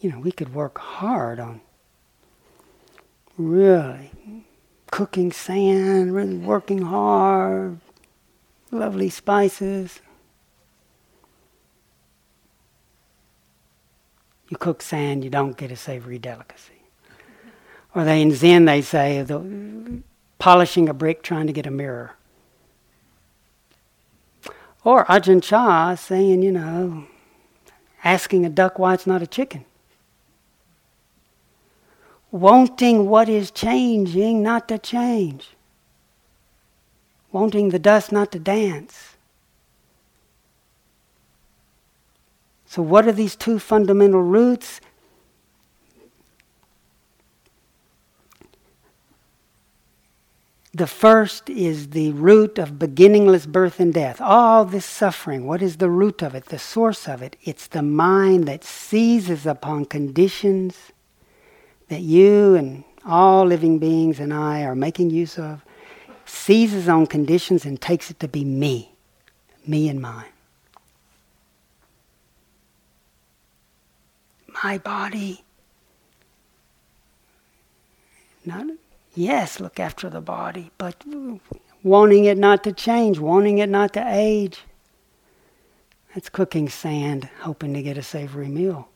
You 0.00 0.12
know, 0.12 0.18
we 0.18 0.32
could 0.32 0.54
work 0.54 0.78
hard 0.78 1.38
on 1.38 1.60
really 3.36 4.10
cooking 4.90 5.30
sand, 5.30 6.14
really 6.14 6.38
working 6.38 6.82
hard, 6.82 7.80
lovely 8.70 9.10
spices. 9.10 10.00
You 14.48 14.56
cook 14.56 14.82
sand, 14.82 15.24
you 15.24 15.30
don't 15.30 15.56
get 15.56 15.70
a 15.70 15.76
savory 15.76 16.18
delicacy. 16.18 16.72
Or 17.94 18.04
they 18.04 18.22
in 18.22 18.32
Zen 18.32 18.64
they 18.64 18.82
say 18.82 19.22
the, 19.22 20.02
polishing 20.38 20.88
a 20.88 20.94
brick 20.94 21.22
trying 21.22 21.46
to 21.46 21.52
get 21.52 21.66
a 21.66 21.70
mirror. 21.70 22.14
Or 24.84 25.04
Ajahn 25.06 25.42
Chah 25.42 25.94
saying, 25.96 26.42
you 26.42 26.52
know, 26.52 27.04
asking 28.04 28.46
a 28.46 28.50
duck 28.50 28.78
why 28.78 28.94
it's 28.94 29.06
not 29.06 29.22
a 29.22 29.26
chicken. 29.26 29.64
Wanting 32.30 33.08
what 33.08 33.28
is 33.28 33.50
changing 33.50 34.42
not 34.42 34.68
to 34.68 34.78
change. 34.78 35.50
Wanting 37.32 37.70
the 37.70 37.78
dust 37.78 38.12
not 38.12 38.32
to 38.32 38.38
dance. 38.38 39.16
So, 42.68 42.82
what 42.82 43.08
are 43.08 43.12
these 43.12 43.34
two 43.34 43.58
fundamental 43.58 44.20
roots? 44.20 44.82
The 50.74 50.86
first 50.86 51.48
is 51.48 51.88
the 51.88 52.12
root 52.12 52.58
of 52.58 52.78
beginningless 52.78 53.46
birth 53.46 53.80
and 53.80 53.92
death. 53.94 54.20
All 54.20 54.66
this 54.66 54.84
suffering, 54.84 55.46
what 55.46 55.62
is 55.62 55.78
the 55.78 55.88
root 55.88 56.20
of 56.20 56.34
it, 56.34 56.44
the 56.44 56.58
source 56.58 57.08
of 57.08 57.22
it? 57.22 57.36
It's 57.42 57.68
the 57.68 57.82
mind 57.82 58.46
that 58.48 58.64
seizes 58.64 59.46
upon 59.46 59.86
conditions 59.86 60.76
that 61.88 62.02
you 62.02 62.54
and 62.54 62.84
all 63.06 63.46
living 63.46 63.78
beings 63.78 64.20
and 64.20 64.32
I 64.32 64.62
are 64.64 64.74
making 64.74 65.08
use 65.08 65.38
of, 65.38 65.64
seizes 66.26 66.86
on 66.86 67.06
conditions 67.06 67.64
and 67.64 67.80
takes 67.80 68.10
it 68.10 68.20
to 68.20 68.28
be 68.28 68.44
me, 68.44 68.92
me 69.66 69.88
and 69.88 70.02
mine. 70.02 70.26
My 74.62 74.78
body. 74.78 75.44
Not 78.44 78.66
Yes, 79.14 79.58
look 79.58 79.80
after 79.80 80.08
the 80.08 80.20
body, 80.20 80.70
but 80.78 81.04
wanting 81.82 82.24
it 82.26 82.38
not 82.38 82.62
to 82.64 82.72
change, 82.72 83.18
wanting 83.18 83.58
it 83.58 83.68
not 83.68 83.92
to 83.94 84.04
age. 84.06 84.60
That's 86.14 86.28
cooking 86.28 86.68
sand, 86.68 87.28
hoping 87.40 87.74
to 87.74 87.82
get 87.82 87.98
a 87.98 88.02
savory 88.02 88.48
meal. 88.48 88.88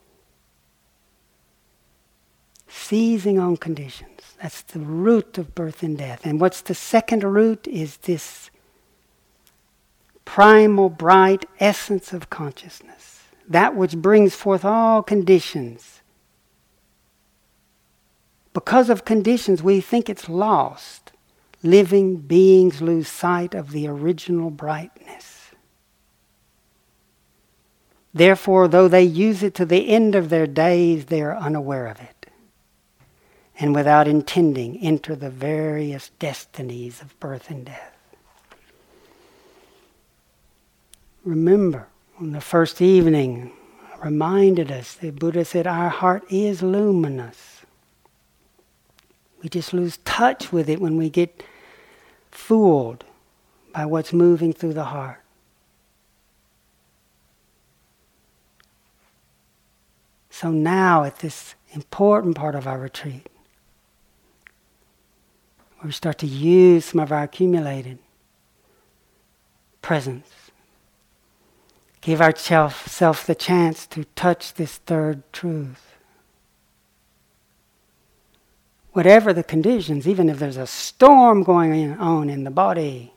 Seizing 2.69 3.39
on 3.39 3.57
conditions. 3.57 4.37
That's 4.41 4.63
the 4.63 4.79
root 4.79 5.39
of 5.39 5.55
birth 5.55 5.83
and 5.83 5.99
death. 5.99 6.25
And 6.25 6.41
what's 6.41 6.61
the 6.61 6.75
second 6.75 7.25
root 7.25 7.67
is 7.67 7.97
this 7.99 8.51
primal, 10.25 10.89
bright 10.89 11.47
essence 11.59 12.13
of 12.13 12.31
consciousness. 12.31 13.12
That 13.53 13.77
which 13.77 13.97
brings 13.97 14.35
forth 14.35 14.65
all 14.65 15.03
conditions 15.03 16.03
because 18.53 18.91
of 18.91 19.05
conditions, 19.05 19.63
we 19.63 19.81
think 19.81 20.09
it's 20.09 20.29
lost. 20.29 21.13
Living 21.63 22.17
beings 22.17 22.83
lose 22.83 23.09
sight 23.09 23.55
of 23.55 23.71
the 23.71 23.87
original 23.87 24.51
brightness. 24.51 25.51
Therefore, 28.13 28.69
though 28.69 28.89
they 28.89 29.05
use 29.05 29.43
it 29.43 29.55
to 29.55 29.65
the 29.65 29.89
end 29.89 30.15
of 30.15 30.29
their 30.29 30.47
days, 30.47 31.07
they 31.07 31.23
are 31.23 31.37
unaware 31.37 31.87
of 31.87 32.01
it. 32.01 32.27
And 33.59 33.75
without 33.75 34.09
intending, 34.09 34.79
enter 34.79 35.15
the 35.15 35.31
various 35.31 36.11
destinies 36.19 37.01
of 37.01 37.19
birth 37.21 37.49
and 37.49 37.65
death. 37.67 37.97
Remember, 41.25 41.89
on 42.23 42.31
the 42.31 42.41
first 42.41 42.81
evening, 42.81 43.51
reminded 44.01 44.71
us, 44.71 44.95
the 44.95 45.11
Buddha 45.11 45.45
said, 45.45 45.67
Our 45.67 45.89
heart 45.89 46.23
is 46.31 46.63
luminous. 46.63 47.63
We 49.43 49.49
just 49.49 49.73
lose 49.73 49.97
touch 50.05 50.53
with 50.53 50.69
it 50.69 50.81
when 50.81 50.97
we 50.97 51.11
get 51.11 51.43
fooled 52.31 53.03
by 53.75 53.87
what's 53.87 54.13
moving 54.13 54.53
through 54.53 54.75
the 54.75 54.85
heart. 54.85 55.21
So 60.31 60.53
now, 60.53 61.03
at 61.03 61.19
this 61.19 61.57
important 61.73 62.37
part 62.37 62.55
of 62.55 62.69
our 62.69 62.79
retreat, 62.79 63.27
we 65.85 65.91
start 65.91 66.19
to 66.19 66.29
use 66.29 66.85
some 66.85 67.01
of 67.01 67.11
our 67.11 67.25
accumulated 67.25 67.99
presence, 69.81 70.42
give 72.03 72.21
ourselves 72.21 73.25
the 73.25 73.35
chance 73.35 73.87
to 73.87 74.05
touch 74.15 74.55
this 74.55 74.77
third 74.77 75.23
truth 75.33 75.93
whatever 78.93 79.33
the 79.33 79.43
conditions, 79.43 80.07
even 80.07 80.29
if 80.29 80.39
there's 80.39 80.57
a 80.57 80.67
storm 80.67 81.43
going 81.43 81.93
on 81.99 82.29
in 82.31 82.45
the 82.45 82.51
body, 82.51 83.13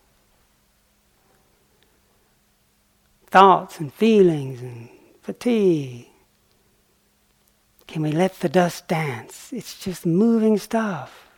thoughts 3.27 3.79
and 3.79 3.93
feelings 3.93 4.61
and 4.61 4.89
fatigue. 5.21 6.07
Can 7.87 8.01
we 8.01 8.11
let 8.11 8.39
the 8.39 8.49
dust 8.49 8.87
dance? 8.87 9.51
It's 9.53 9.77
just 9.77 10.05
moving 10.05 10.57
stuff. 10.57 11.29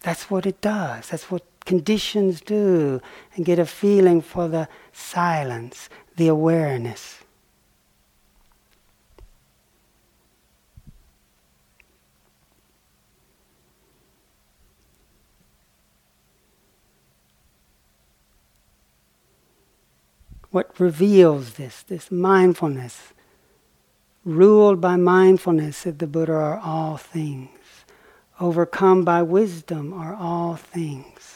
That's 0.00 0.30
what 0.30 0.46
it 0.46 0.60
does. 0.60 1.08
That's 1.08 1.30
what 1.30 1.44
conditions 1.64 2.40
do. 2.40 3.00
And 3.34 3.44
get 3.44 3.58
a 3.58 3.66
feeling 3.66 4.20
for 4.20 4.48
the 4.48 4.68
silence, 4.92 5.88
the 6.16 6.28
awareness. 6.28 7.24
what 20.54 20.78
reveals 20.78 21.54
this, 21.54 21.82
this 21.82 22.12
mindfulness. 22.12 23.12
Ruled 24.24 24.80
by 24.80 24.94
mindfulness, 24.94 25.78
said 25.78 25.98
the 25.98 26.06
Buddha, 26.06 26.32
are 26.32 26.60
all 26.60 26.96
things. 26.96 27.50
Overcome 28.38 29.04
by 29.04 29.20
wisdom 29.22 29.92
are 29.92 30.14
all 30.14 30.54
things. 30.54 31.33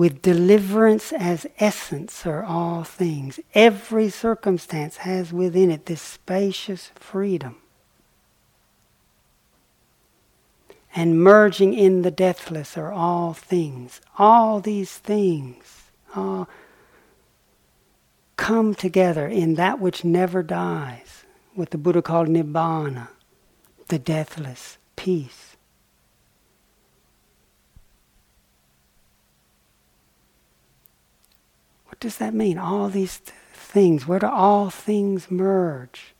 With 0.00 0.22
deliverance 0.22 1.12
as 1.12 1.46
essence 1.58 2.24
are 2.24 2.42
all 2.42 2.84
things. 2.84 3.38
Every 3.52 4.08
circumstance 4.08 4.96
has 4.96 5.30
within 5.30 5.70
it 5.70 5.84
this 5.84 6.00
spacious 6.00 6.90
freedom. 6.94 7.56
And 10.96 11.22
merging 11.22 11.74
in 11.74 12.00
the 12.00 12.10
deathless 12.10 12.78
are 12.78 12.90
all 12.90 13.34
things. 13.34 14.00
All 14.16 14.60
these 14.60 14.96
things, 14.96 15.90
all 16.16 16.48
come 18.38 18.74
together 18.74 19.26
in 19.28 19.56
that 19.56 19.80
which 19.80 20.02
never 20.02 20.42
dies, 20.42 21.24
what 21.54 21.72
the 21.72 21.76
Buddha 21.76 22.00
called 22.00 22.28
nibbana, 22.28 23.08
the 23.88 23.98
deathless 23.98 24.78
peace. 24.96 25.49
What 32.00 32.08
does 32.08 32.16
that 32.16 32.32
mean? 32.32 32.56
All 32.56 32.88
these 32.88 33.18
th- 33.18 33.36
things, 33.52 34.08
where 34.08 34.20
do 34.20 34.26
all 34.26 34.70
things 34.70 35.30
merge? 35.30 36.14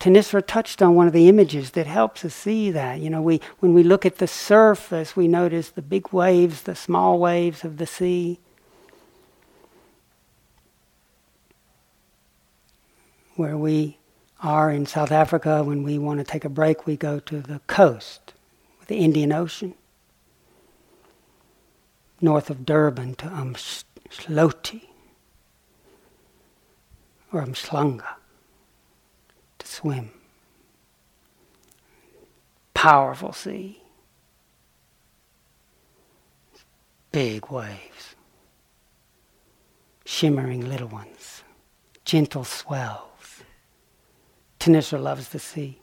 Thanissara 0.00 0.44
touched 0.44 0.82
on 0.82 0.96
one 0.96 1.06
of 1.06 1.12
the 1.12 1.28
images 1.28 1.70
that 1.70 1.86
helps 1.86 2.24
us 2.24 2.34
see 2.34 2.72
that. 2.72 2.98
You 2.98 3.08
know, 3.08 3.22
we, 3.22 3.40
when 3.60 3.74
we 3.74 3.84
look 3.84 4.04
at 4.04 4.16
the 4.16 4.26
surface, 4.26 5.14
we 5.14 5.28
notice 5.28 5.70
the 5.70 5.82
big 5.82 6.12
waves, 6.12 6.62
the 6.62 6.74
small 6.74 7.20
waves 7.20 7.64
of 7.64 7.76
the 7.76 7.86
sea. 7.86 8.40
where 13.36 13.56
we 13.56 13.98
are 14.42 14.68
in 14.68 14.84
South 14.84 15.12
Africa, 15.12 15.62
when 15.62 15.84
we 15.84 15.96
want 15.96 16.18
to 16.18 16.24
take 16.24 16.44
a 16.44 16.48
break, 16.48 16.88
we 16.88 16.96
go 16.96 17.20
to 17.20 17.40
the 17.40 17.60
coast, 17.68 18.34
the 18.88 18.96
Indian 18.96 19.32
Ocean, 19.32 19.74
north 22.20 22.50
of 22.50 22.66
Durban 22.66 23.14
to 23.14 23.26
Umhloti 23.26 24.87
or 27.32 27.42
Umhlanga 27.42 28.14
to 29.58 29.66
swim. 29.66 30.10
Powerful 32.74 33.32
sea. 33.32 33.82
Big 37.12 37.50
waves. 37.50 38.14
Shimmering 40.04 40.68
little 40.68 40.88
ones. 40.88 41.42
Gentle 42.04 42.44
swells. 42.44 43.42
Thanissara 44.60 45.02
loves 45.02 45.28
the 45.28 45.38
sea. 45.38 45.80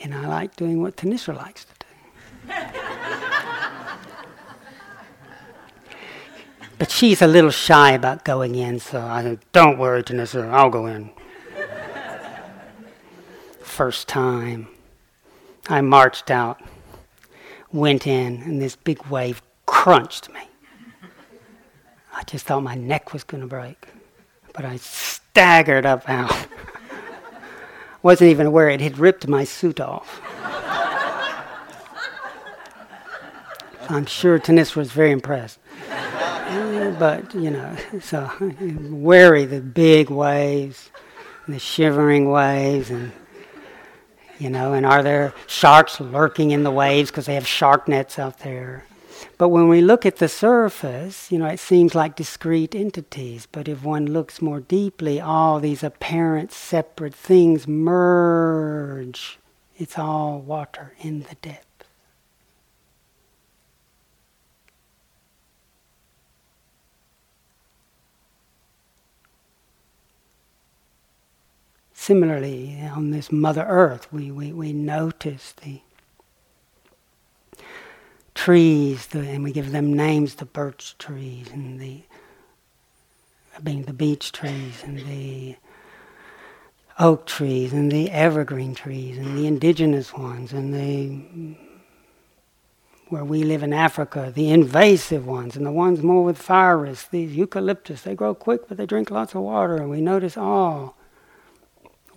And 0.00 0.14
I 0.14 0.26
like 0.26 0.54
doing 0.54 0.80
what 0.80 0.96
Thanissara 0.96 1.36
likes 1.36 1.64
to 1.64 1.72
do. 1.80 3.24
but 6.78 6.90
she's 6.90 7.20
a 7.22 7.26
little 7.26 7.50
shy 7.50 7.92
about 7.92 8.24
going 8.24 8.54
in, 8.54 8.80
so 8.80 9.00
I 9.00 9.22
said, 9.22 9.40
Don't 9.52 9.78
worry, 9.78 10.02
Thanissara, 10.02 10.50
I'll 10.50 10.70
go 10.70 10.86
in. 10.86 11.10
First 13.60 14.08
time, 14.08 14.68
I 15.68 15.80
marched 15.80 16.30
out 16.30 16.60
went 17.72 18.06
in, 18.06 18.42
and 18.42 18.60
this 18.60 18.76
big 18.76 19.04
wave 19.06 19.42
crunched 19.66 20.30
me. 20.32 20.40
I 22.14 22.22
just 22.24 22.46
thought 22.46 22.62
my 22.62 22.74
neck 22.74 23.12
was 23.12 23.24
going 23.24 23.42
to 23.42 23.46
break. 23.46 23.88
But 24.52 24.64
I 24.64 24.76
staggered 24.76 25.86
up 25.86 26.08
out. 26.08 26.46
Wasn't 28.02 28.30
even 28.30 28.46
aware 28.46 28.68
it 28.70 28.80
had 28.80 28.98
ripped 28.98 29.28
my 29.28 29.44
suit 29.44 29.80
off. 29.80 30.20
I'm 33.90 34.06
sure 34.06 34.38
Tanis 34.38 34.76
was 34.76 34.92
very 34.92 35.12
impressed. 35.12 35.58
But, 36.98 37.34
you 37.34 37.50
know, 37.50 37.76
so 38.00 38.30
wary 38.90 39.44
the 39.44 39.60
big 39.60 40.10
waves, 40.10 40.90
the 41.46 41.58
shivering 41.58 42.30
waves, 42.30 42.90
and, 42.90 43.12
you 44.38 44.50
know, 44.50 44.72
and 44.72 44.84
are 44.86 45.02
there 45.02 45.34
sharks 45.46 46.00
lurking 46.00 46.50
in 46.50 46.62
the 46.62 46.70
waves 46.70 47.10
because 47.10 47.26
they 47.26 47.34
have 47.34 47.46
shark 47.46 47.88
nets 47.88 48.18
out 48.18 48.40
there? 48.40 48.84
But 49.36 49.48
when 49.48 49.68
we 49.68 49.80
look 49.80 50.04
at 50.06 50.16
the 50.16 50.28
surface, 50.28 51.30
you 51.30 51.38
know, 51.38 51.46
it 51.46 51.60
seems 51.60 51.94
like 51.94 52.16
discrete 52.16 52.74
entities. 52.74 53.46
But 53.50 53.68
if 53.68 53.84
one 53.84 54.06
looks 54.06 54.42
more 54.42 54.60
deeply, 54.60 55.20
all 55.20 55.60
these 55.60 55.82
apparent 55.82 56.52
separate 56.52 57.14
things 57.14 57.66
merge. 57.66 59.38
It's 59.76 59.98
all 59.98 60.40
water 60.40 60.94
in 61.00 61.20
the 61.22 61.36
depth. 61.36 61.67
Similarly, 72.08 72.80
on 72.90 73.10
this 73.10 73.30
Mother 73.30 73.66
Earth, 73.68 74.10
we, 74.10 74.30
we, 74.30 74.50
we 74.50 74.72
notice 74.72 75.52
the 75.62 75.82
trees, 78.34 79.08
the, 79.08 79.18
and 79.18 79.44
we 79.44 79.52
give 79.52 79.72
them 79.72 79.92
names, 79.92 80.36
the 80.36 80.46
birch 80.46 80.96
trees 80.96 81.50
and 81.52 81.78
the, 81.78 82.00
uh, 83.54 83.60
being 83.60 83.82
the 83.82 83.92
beech 83.92 84.32
trees 84.32 84.82
and 84.82 85.00
the 85.00 85.56
oak 86.98 87.26
trees 87.26 87.74
and 87.74 87.92
the 87.92 88.10
evergreen 88.10 88.74
trees 88.74 89.18
and 89.18 89.36
the 89.36 89.46
indigenous 89.46 90.14
ones 90.14 90.54
and 90.54 90.72
the 90.72 91.58
where 93.10 93.24
we 93.24 93.44
live 93.44 93.62
in 93.62 93.74
Africa, 93.74 94.32
the 94.34 94.50
invasive 94.50 95.26
ones 95.26 95.58
and 95.58 95.66
the 95.66 95.72
ones 95.72 96.02
more 96.02 96.24
with 96.24 96.38
fire 96.38 96.78
risk, 96.78 97.10
these 97.10 97.36
eucalyptus, 97.36 98.00
they 98.00 98.14
grow 98.14 98.34
quick 98.34 98.66
but 98.66 98.78
they 98.78 98.86
drink 98.86 99.10
lots 99.10 99.34
of 99.34 99.42
water 99.42 99.76
and 99.76 99.90
we 99.90 100.00
notice 100.00 100.38
all. 100.38 100.97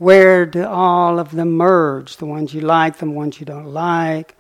Where 0.02 0.48
do 0.48 0.66
all 0.66 1.20
of 1.20 1.30
them 1.30 1.52
merge? 1.52 2.18
The 2.18 2.26
ones 2.26 2.56
you 2.56 2.62
like, 2.62 2.98
the 2.98 3.08
ones 3.08 3.40
you 3.40 3.46
don't 3.46 3.68
like. 3.68 4.36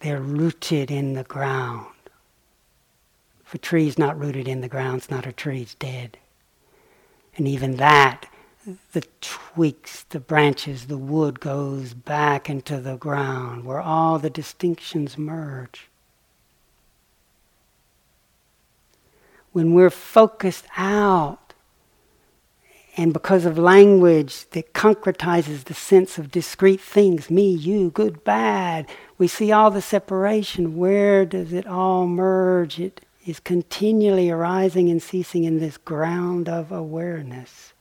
They're 0.00 0.20
rooted 0.20 0.90
in 0.90 1.12
the 1.12 1.22
ground. 1.22 1.94
If 3.46 3.54
a 3.54 3.58
tree's 3.58 3.96
not 3.96 4.18
rooted 4.18 4.48
in 4.48 4.62
the 4.62 4.68
ground, 4.68 4.96
it's 4.96 5.10
not 5.12 5.28
a 5.28 5.32
tree, 5.32 5.62
it's 5.62 5.76
dead. 5.76 6.18
And 7.36 7.46
even 7.46 7.76
that, 7.76 8.26
the 8.90 9.04
twigs, 9.20 10.04
the 10.08 10.18
branches, 10.18 10.88
the 10.88 10.98
wood 10.98 11.38
goes 11.38 11.94
back 11.94 12.50
into 12.50 12.80
the 12.80 12.96
ground 12.96 13.64
where 13.64 13.80
all 13.80 14.18
the 14.18 14.28
distinctions 14.28 15.16
merge. 15.16 15.88
When 19.52 19.72
we're 19.72 19.88
focused 19.88 20.64
out 20.76 21.43
and 22.96 23.12
because 23.12 23.44
of 23.44 23.58
language 23.58 24.48
that 24.50 24.72
concretizes 24.72 25.64
the 25.64 25.74
sense 25.74 26.18
of 26.18 26.30
discrete 26.30 26.80
things 26.80 27.30
me, 27.30 27.50
you, 27.50 27.90
good, 27.90 28.24
bad 28.24 28.88
we 29.16 29.28
see 29.28 29.52
all 29.52 29.70
the 29.70 29.82
separation. 29.82 30.76
Where 30.76 31.24
does 31.24 31.52
it 31.52 31.66
all 31.66 32.06
merge? 32.06 32.80
It 32.80 33.00
is 33.24 33.40
continually 33.40 34.30
arising 34.30 34.90
and 34.90 35.02
ceasing 35.02 35.44
in 35.44 35.58
this 35.58 35.76
ground 35.76 36.48
of 36.48 36.72
awareness. 36.72 37.72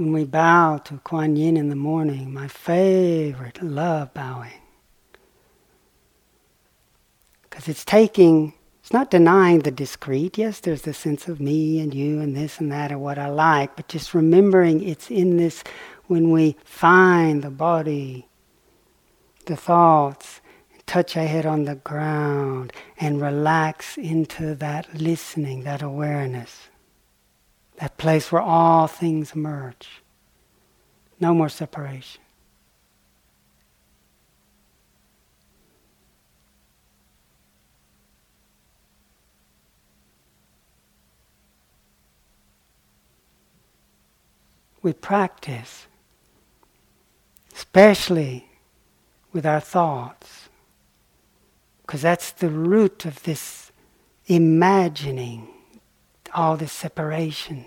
When 0.00 0.14
we 0.14 0.24
bow 0.24 0.78
to 0.78 0.96
Kuan 1.04 1.36
Yin 1.36 1.58
in 1.58 1.68
the 1.68 1.76
morning, 1.76 2.32
my 2.32 2.48
favorite, 2.48 3.62
love 3.62 4.14
bowing. 4.14 4.62
Because 7.42 7.68
it's 7.68 7.84
taking, 7.84 8.54
it's 8.80 8.94
not 8.94 9.10
denying 9.10 9.58
the 9.58 9.70
discrete. 9.70 10.38
Yes, 10.38 10.60
there's 10.60 10.82
the 10.82 10.94
sense 10.94 11.28
of 11.28 11.38
me 11.38 11.80
and 11.80 11.92
you 11.92 12.18
and 12.18 12.34
this 12.34 12.60
and 12.60 12.72
that 12.72 12.90
and 12.90 13.02
what 13.02 13.18
I 13.18 13.28
like, 13.28 13.76
but 13.76 13.88
just 13.88 14.14
remembering 14.14 14.82
it's 14.82 15.10
in 15.10 15.36
this 15.36 15.62
when 16.06 16.30
we 16.30 16.56
find 16.64 17.42
the 17.42 17.50
body, 17.50 18.26
the 19.44 19.56
thoughts, 19.56 20.40
touch 20.86 21.14
our 21.14 21.26
head 21.26 21.44
on 21.44 21.64
the 21.64 21.74
ground 21.74 22.72
and 22.98 23.20
relax 23.20 23.98
into 23.98 24.54
that 24.54 24.94
listening, 24.94 25.64
that 25.64 25.82
awareness 25.82 26.69
that 27.80 27.96
place 27.96 28.30
where 28.30 28.42
all 28.42 28.86
things 28.86 29.34
merge. 29.34 30.02
No 31.18 31.32
more 31.32 31.48
separation. 31.48 32.20
We 44.82 44.92
practice, 44.92 45.86
especially 47.54 48.46
with 49.32 49.46
our 49.46 49.60
thoughts, 49.60 50.48
because 51.82 52.02
that's 52.02 52.32
the 52.32 52.48
root 52.48 53.04
of 53.06 53.22
this 53.22 53.72
imagining 54.26 55.48
all 56.34 56.56
this 56.56 56.72
separation 56.72 57.64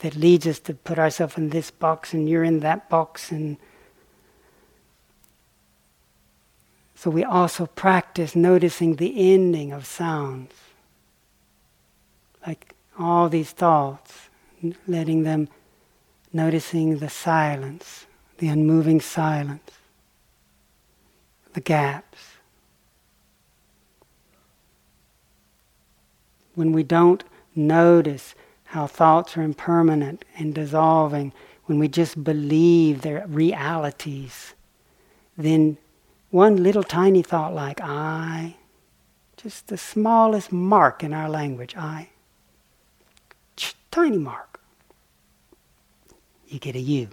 that 0.00 0.16
leads 0.16 0.46
us 0.46 0.58
to 0.60 0.74
put 0.74 0.98
ourselves 0.98 1.36
in 1.36 1.50
this 1.50 1.70
box 1.70 2.12
and 2.12 2.28
you're 2.28 2.44
in 2.44 2.60
that 2.60 2.88
box. 2.88 3.30
And 3.30 3.56
so 6.94 7.10
we 7.10 7.24
also 7.24 7.66
practice 7.66 8.34
noticing 8.34 8.96
the 8.96 9.32
ending 9.32 9.72
of 9.72 9.86
sounds 9.86 10.52
like 12.46 12.74
all 12.98 13.28
these 13.28 13.50
thoughts 13.50 14.28
letting 14.86 15.22
them 15.22 15.48
noticing 16.32 16.98
the 16.98 17.08
silence 17.08 18.06
the 18.38 18.48
unmoving 18.48 19.00
silence 19.00 19.70
the 21.52 21.60
gaps. 21.60 22.18
When 26.54 26.72
we 26.72 26.82
don't 26.82 27.24
notice 27.66 28.34
how 28.64 28.86
thoughts 28.86 29.36
are 29.36 29.42
impermanent 29.42 30.24
and 30.36 30.54
dissolving, 30.54 31.32
when 31.66 31.78
we 31.78 31.88
just 31.88 32.22
believe 32.24 33.02
they're 33.02 33.24
realities, 33.28 34.54
then 35.36 35.76
one 36.30 36.62
little 36.62 36.82
tiny 36.82 37.22
thought 37.22 37.54
like 37.54 37.80
I, 37.80 38.56
just 39.36 39.68
the 39.68 39.78
smallest 39.78 40.52
mark 40.52 41.02
in 41.02 41.12
our 41.12 41.28
language, 41.28 41.76
I, 41.76 42.10
tiny 43.90 44.18
mark, 44.18 44.60
you 46.46 46.58
get 46.58 46.76
a 46.76 46.80
you. 46.80 47.08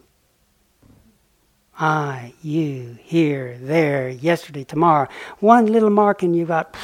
I, 1.80 2.34
you, 2.42 2.98
here, 3.04 3.58
there, 3.62 4.10
yesterday, 4.10 4.64
tomorrow. 4.64 5.08
One 5.40 5.68
little 5.68 5.92
mark 5.92 6.24
and 6.24 6.36
you've 6.36 6.48
got 6.48 6.76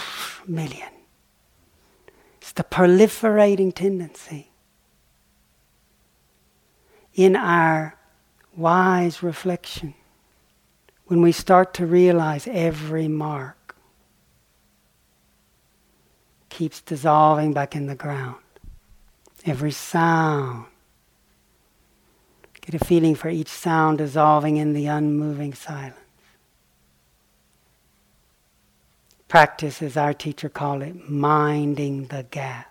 million 0.48 0.93
the 2.56 2.64
proliferating 2.64 3.74
tendency 3.74 4.52
in 7.14 7.36
our 7.36 7.98
wise 8.56 9.24
reflection 9.24 9.94
when 11.06 11.22
we 11.22 11.32
start 11.32 11.74
to 11.74 11.86
realize 11.86 12.48
every 12.48 13.08
mark 13.08 13.76
keeps 16.50 16.82
dissolving 16.82 17.54
back 17.54 17.76
in 17.76 17.88
the 17.88 17.96
ground. 17.96 18.38
Every 19.46 19.72
sound. 19.72 20.66
Get 22.62 22.80
a 22.80 22.86
feeling 22.86 23.16
for 23.16 23.30
each 23.30 23.50
sound 23.50 23.98
dissolving 23.98 24.58
in 24.58 24.74
the 24.74 24.86
unmoving 24.86 25.54
silence. 25.54 25.98
Practice, 29.34 29.82
as 29.82 29.98
our 29.98 30.14
teacher 30.14 30.48
called 30.48 30.84
it, 30.84 31.10
minding 31.10 32.06
the 32.06 32.22
gap. 32.30 32.70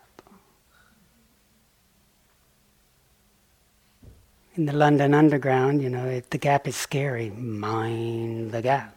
in 4.55 4.67
the 4.67 4.73
London 4.73 5.13
Underground, 5.13 5.83
you 5.83 5.91
know, 5.91 6.07
if 6.07 6.31
the 6.31 6.39
gap 6.39 6.69
is 6.69 6.77
scary, 6.77 7.31
mind 7.31 8.53
the 8.53 8.63
gap. 8.63 8.97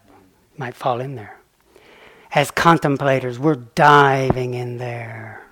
Might 0.56 0.76
fall 0.76 1.00
in 1.00 1.16
there. 1.16 1.40
As 2.32 2.52
contemplators, 2.52 3.38
we're 3.38 3.56
diving 3.56 4.54
in 4.54 4.78
there. 4.78 5.42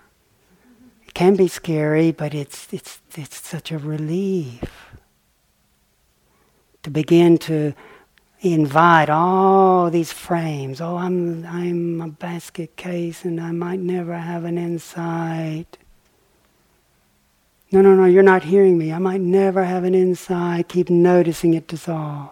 It 1.09 1.15
can 1.15 1.35
be 1.35 1.49
scary, 1.49 2.12
but 2.12 2.33
it's, 2.33 2.73
it's, 2.73 3.01
it's 3.17 3.41
such 3.45 3.73
a 3.73 3.79
relief 3.79 4.62
to 6.85 6.91
begin 6.91 7.39
to 7.39 7.75
invite 8.53 9.09
all 9.09 9.90
these 9.90 10.12
frames. 10.12 10.80
Oh, 10.80 10.97
I'm, 10.97 11.47
I'm 11.47 12.01
a 12.01 12.09
basket 12.09 12.76
case 12.76 13.24
and 13.24 13.40
I 13.40 13.53
might 13.53 13.80
never 13.80 14.16
have 14.18 14.45
an 14.45 14.59
insight. 14.59 15.78
No, 17.72 17.80
no, 17.80 17.95
no, 17.95 18.05
you're 18.05 18.22
not 18.22 18.45
hearing 18.45 18.78
me. 18.78 18.92
I 18.92 18.99
might 18.99 19.20
never 19.20 19.64
have 19.64 19.84
an 19.84 19.95
insight. 19.95 20.68
Keep 20.68 20.90
noticing 20.90 21.55
it 21.55 21.66
dissolve. 21.66 22.30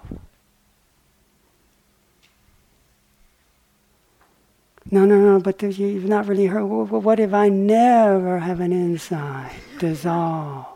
No, 4.90 5.06
no, 5.06 5.18
no, 5.18 5.40
but 5.40 5.62
you've 5.62 6.04
not 6.04 6.26
really 6.26 6.46
heard. 6.46 6.64
What 6.64 7.18
if 7.18 7.32
I 7.32 7.48
never 7.48 8.38
have 8.38 8.60
an 8.60 8.72
insight? 8.72 9.52
Dissolve. 9.78 10.66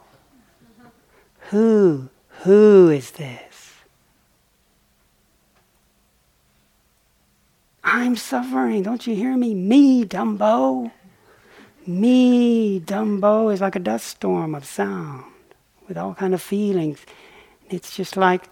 Who? 1.51 2.09
Who 2.41 2.91
is 2.91 3.11
this? 3.13 3.46
I'm 7.89 8.17
suffering. 8.17 8.83
Don't 8.83 9.07
you 9.07 9.15
hear 9.15 9.37
me? 9.37 9.55
Me, 9.55 10.05
Dumbo. 10.05 10.91
Me, 11.87 12.81
Dumbo, 12.81 13.53
is 13.53 13.61
like 13.61 13.77
a 13.77 13.79
dust 13.79 14.09
storm 14.09 14.57
of 14.57 14.65
sound 14.65 15.25
with 15.87 15.97
all 15.97 16.13
kind 16.13 16.35
of 16.35 16.43
feelings. 16.43 17.07
It's 17.71 17.95
just 17.95 18.17
like 18.17 18.49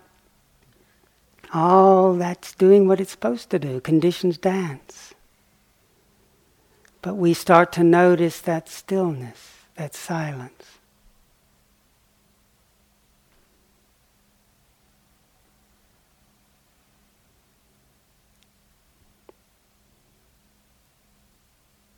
all 1.53 2.15
that's 2.15 2.53
doing 2.55 2.87
what 2.87 3.01
it's 3.01 3.11
supposed 3.11 3.51
to 3.51 3.59
do. 3.59 3.81
Conditions 3.81 4.39
dance. 4.39 5.15
But 7.03 7.15
we 7.15 7.35
start 7.35 7.73
to 7.73 7.83
notice 7.83 8.41
that 8.41 8.69
stillness, 8.69 9.67
that 9.75 9.97
silence. 9.97 10.79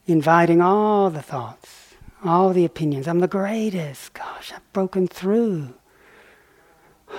Inviting 0.06 0.60
all 0.60 1.10
the 1.10 1.22
thoughts, 1.22 1.94
all 2.24 2.52
the 2.52 2.64
opinions. 2.64 3.08
I'm 3.08 3.20
the 3.20 3.28
greatest. 3.28 4.14
Gosh, 4.14 4.52
I've 4.52 4.72
broken 4.72 5.08
through. 5.08 5.74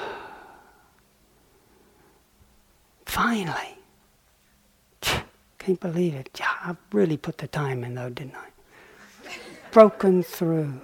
Finally. 3.06 3.78
Can't 5.60 5.80
believe 5.80 6.16
it. 6.16 6.30
Yeah, 6.40 6.48
I 6.62 6.76
really 6.92 7.18
put 7.18 7.40
the 7.40 7.48
time 7.48 7.84
in 7.84 7.96
though, 7.96 8.10
didn't 8.10 8.36
I? 8.36 8.48
broken 9.72 10.24
through. 10.24 10.82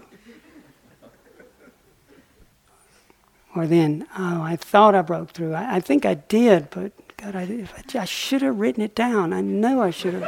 Or 3.55 3.67
then, 3.67 4.07
oh, 4.17 4.41
I 4.41 4.55
thought 4.55 4.95
I 4.95 5.03
broke 5.03 5.29
through. 5.29 5.53
I, 5.53 5.75
I 5.75 5.79
think 5.79 6.07
I 6.07 6.15
did, 6.15 6.71
but 6.71 6.91
God, 7.17 7.35
I, 7.35 7.67
I 7.93 8.05
should 8.05 8.41
have 8.41 8.59
written 8.59 8.81
it 8.81 8.95
down. 8.95 9.31
I 9.31 9.41
know 9.41 9.83
I 9.83 9.91
should 9.91 10.15
have 10.15 10.23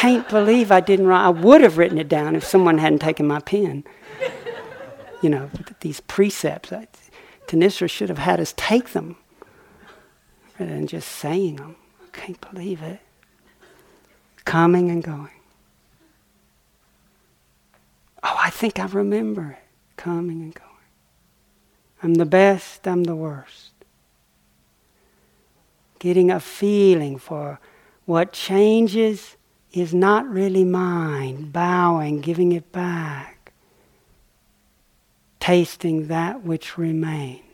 can't 0.00 0.26
believe 0.30 0.72
I 0.72 0.80
didn't 0.80 1.08
write. 1.08 1.26
I 1.26 1.28
would 1.28 1.60
have 1.60 1.76
written 1.76 1.98
it 1.98 2.08
down 2.08 2.34
if 2.34 2.42
someone 2.42 2.78
hadn't 2.78 3.00
taken 3.00 3.26
my 3.26 3.38
pen. 3.38 3.84
You 5.20 5.28
know, 5.28 5.50
these 5.80 6.00
precepts. 6.00 6.72
I, 6.72 6.88
Thanissara 7.46 7.90
should 7.90 8.08
have 8.08 8.16
had 8.16 8.40
us 8.40 8.54
take 8.56 8.94
them 8.94 9.16
rather 10.58 10.72
than 10.72 10.86
just 10.86 11.06
saying 11.06 11.56
them. 11.56 11.76
I 12.02 12.16
can't 12.16 12.40
believe 12.50 12.80
it. 12.80 13.00
Coming 14.46 14.90
and 14.90 15.04
going. 15.04 15.28
Oh, 18.22 18.36
I 18.38 18.48
think 18.48 18.78
I 18.78 18.86
remember 18.86 19.50
it. 19.50 19.96
Coming 19.98 20.40
and 20.40 20.54
going. 20.54 20.70
I'm 22.02 22.14
the 22.14 22.24
best, 22.24 22.88
I'm 22.88 23.04
the 23.04 23.16
worst. 23.16 23.72
Getting 25.98 26.30
a 26.30 26.40
feeling 26.40 27.18
for 27.18 27.60
what 28.06 28.32
changes 28.32 29.36
is 29.72 29.94
not 29.94 30.28
really 30.28 30.64
mine, 30.64 31.50
bowing, 31.50 32.20
giving 32.20 32.52
it 32.52 32.72
back, 32.72 33.52
tasting 35.38 36.08
that 36.08 36.42
which 36.42 36.76
remains. 36.76 37.44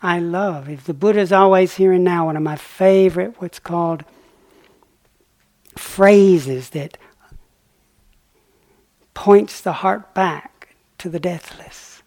I 0.00 0.20
love, 0.20 0.68
if 0.68 0.84
the 0.84 0.94
Buddha's 0.94 1.32
always 1.32 1.74
here 1.74 1.92
and 1.92 2.04
now, 2.04 2.26
one 2.26 2.36
of 2.36 2.42
my 2.42 2.56
favorite, 2.56 3.40
what's 3.40 3.58
called 3.58 4.04
phrases 5.76 6.70
that 6.70 6.96
points 9.14 9.60
the 9.60 9.72
heart 9.72 10.14
back 10.14 10.76
to 10.98 11.08
the 11.08 11.18
deathless. 11.18 12.02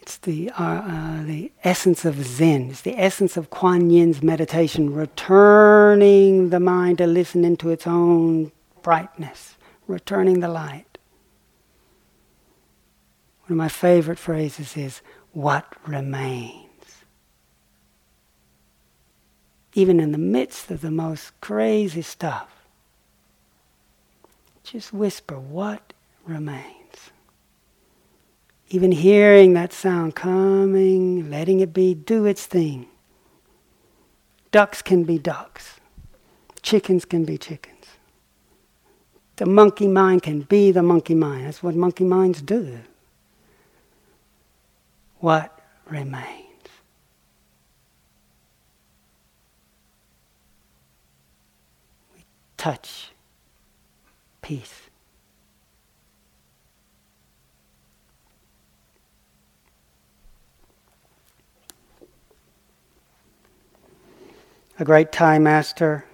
It's 0.00 0.11
the, 0.22 0.50
uh, 0.50 0.62
uh, 0.62 1.22
the 1.24 1.52
essence 1.64 2.04
of 2.04 2.22
Zen. 2.24 2.70
It's 2.70 2.82
the 2.82 2.98
essence 2.98 3.36
of 3.36 3.50
Kuan 3.50 3.90
Yin's 3.90 4.22
meditation, 4.22 4.94
returning 4.94 6.50
the 6.50 6.60
mind 6.60 6.98
to 6.98 7.06
listen 7.06 7.44
into 7.44 7.70
its 7.70 7.86
own 7.86 8.52
brightness, 8.82 9.56
returning 9.86 10.40
the 10.40 10.48
light. 10.48 10.98
One 13.46 13.52
of 13.52 13.56
my 13.56 13.68
favorite 13.68 14.18
phrases 14.18 14.76
is, 14.76 15.00
what 15.32 15.66
remains? 15.86 16.68
Even 19.74 20.00
in 20.00 20.12
the 20.12 20.18
midst 20.18 20.70
of 20.70 20.80
the 20.80 20.90
most 20.90 21.38
crazy 21.40 22.02
stuff, 22.02 22.48
just 24.62 24.92
whisper, 24.92 25.38
what 25.38 25.92
remains? 26.24 26.81
Even 28.72 28.90
hearing 28.90 29.52
that 29.52 29.70
sound 29.70 30.14
coming, 30.14 31.28
letting 31.28 31.60
it 31.60 31.74
be, 31.74 31.92
do 31.92 32.24
its 32.24 32.46
thing. 32.46 32.86
Ducks 34.50 34.80
can 34.80 35.04
be 35.04 35.18
ducks. 35.18 35.78
Chickens 36.62 37.04
can 37.04 37.26
be 37.26 37.36
chickens. 37.36 37.84
The 39.36 39.44
monkey 39.44 39.86
mind 39.86 40.22
can 40.22 40.40
be 40.40 40.72
the 40.72 40.82
monkey 40.82 41.14
mind. 41.14 41.44
That's 41.44 41.62
what 41.62 41.74
monkey 41.74 42.04
minds 42.04 42.40
do. 42.40 42.78
What 45.18 45.60
remains? 45.90 46.46
We 52.14 52.24
touch 52.56 53.10
peace. 54.40 54.81
A 64.82 64.84
great 64.84 65.12
Thai 65.12 65.38
master, 65.38 66.04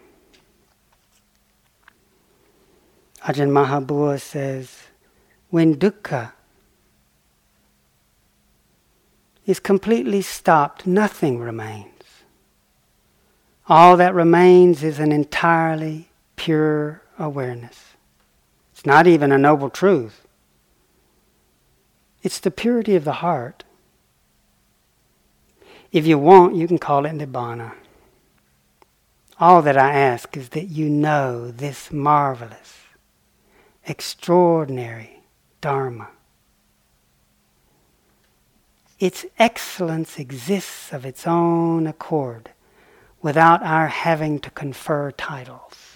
Ajahn 3.23 3.49
Mahabua 3.49 4.21
says, 4.21 4.89
when 5.49 5.75
dukkha 5.75 6.33
is 9.47 9.59
completely 9.59 10.21
stopped, 10.21 10.87
nothing 10.87 11.39
remains. 11.39 12.03
All 13.71 13.97
that 13.97 14.13
remains 14.13 14.83
is 14.85 14.99
an 14.99 15.13
entirely 15.13 16.11
pure 16.37 17.01
awareness. 17.19 17.95
It's 18.75 18.85
not 18.85 19.07
even 19.07 19.33
a 19.33 19.39
noble 19.39 19.71
truth. 19.71 20.27
It's 22.23 22.39
the 22.39 22.51
purity 22.51 22.97
of 22.97 23.05
the 23.05 23.25
heart. 23.25 23.65
If 25.91 26.07
you 26.07 26.19
want, 26.19 26.55
you 26.55 26.69
can 26.69 26.77
call 26.77 27.07
it 27.07 27.13
Nibbana. 27.13 27.73
All 29.41 29.63
that 29.63 29.79
I 29.79 29.93
ask 29.93 30.37
is 30.37 30.49
that 30.51 30.67
you 30.67 30.91
know 30.91 31.51
this 31.51 31.93
marvelous, 31.93 32.79
extraordinary 33.87 35.23
Dharma. 35.61 36.09
Its 38.99 39.25
excellence 39.39 40.19
exists 40.19 40.93
of 40.93 41.07
its 41.07 41.25
own 41.25 41.87
accord 41.87 42.51
without 43.23 43.63
our 43.63 43.87
having 43.87 44.41
to 44.41 44.51
confer 44.51 45.13
titles. 45.13 45.88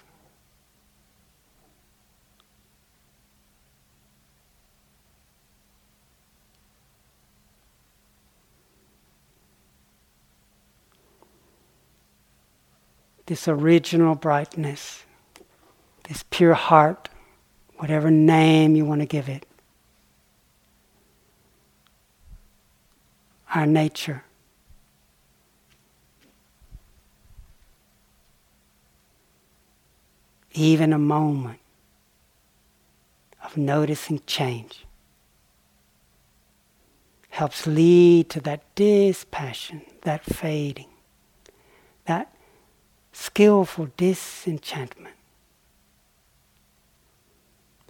this 13.33 13.49
original 13.49 14.15
brightness, 14.15 15.05
this 16.07 16.23
pure 16.29 16.53
heart, 16.53 17.09
whatever 17.79 18.11
name 18.11 18.77
you 18.77 18.85
want 18.85 19.01
to 19.01 19.07
give 19.07 19.27
it. 19.27 19.47
Our 23.55 23.65
nature. 23.65 24.23
Even 30.53 30.93
a 30.93 30.99
moment 30.99 31.61
of 33.43 33.57
noticing 33.57 34.21
change 34.27 34.85
helps 37.31 37.67
lead 37.67 38.29
to 38.29 38.41
that 38.41 38.63
dispassion, 38.75 39.81
that 40.03 40.23
fading, 40.23 40.91
that 42.05 42.32
skillful 43.13 43.91
disenchantment. 43.97 45.15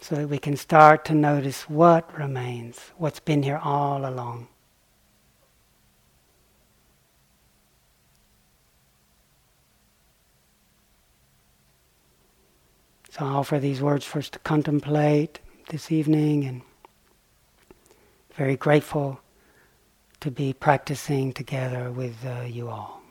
So 0.01 0.17
that 0.17 0.29
we 0.29 0.39
can 0.39 0.57
start 0.57 1.05
to 1.07 1.15
notice 1.15 1.69
what 1.69 2.19
remains, 2.19 2.91
what's 2.99 3.21
been 3.21 3.45
here 3.45 3.61
all 3.63 4.05
along. 4.05 4.49
So 13.11 13.27
I 13.27 13.29
offer 13.29 13.59
these 13.59 13.83
words 13.83 14.05
for 14.05 14.21
us 14.21 14.31
to 14.31 14.39
contemplate 14.39 15.39
this 15.69 15.93
evening 15.93 16.45
and 16.47 16.63
very 18.35 18.57
grateful 18.57 19.21
to 20.21 20.31
be 20.31 20.53
practicing 20.53 21.33
together 21.33 21.91
with 21.91 22.17
uh, 22.25 22.45
you 22.45 22.71
all. 22.71 23.02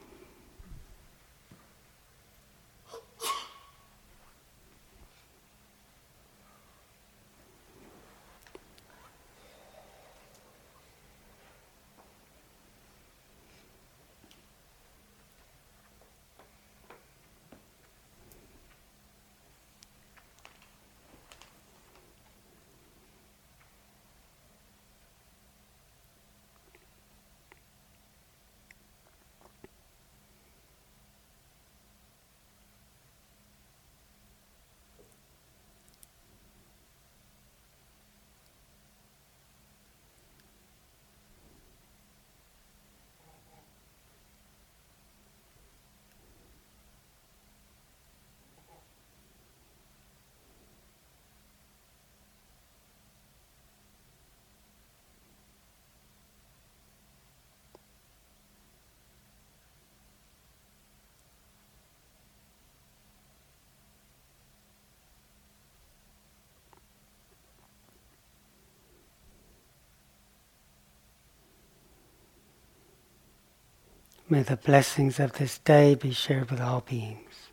May 74.32 74.44
the 74.44 74.56
blessings 74.56 75.20
of 75.20 75.34
this 75.34 75.58
day 75.58 75.94
be 75.94 76.14
shared 76.14 76.52
with 76.52 76.62
all 76.62 76.80
beings, 76.80 77.50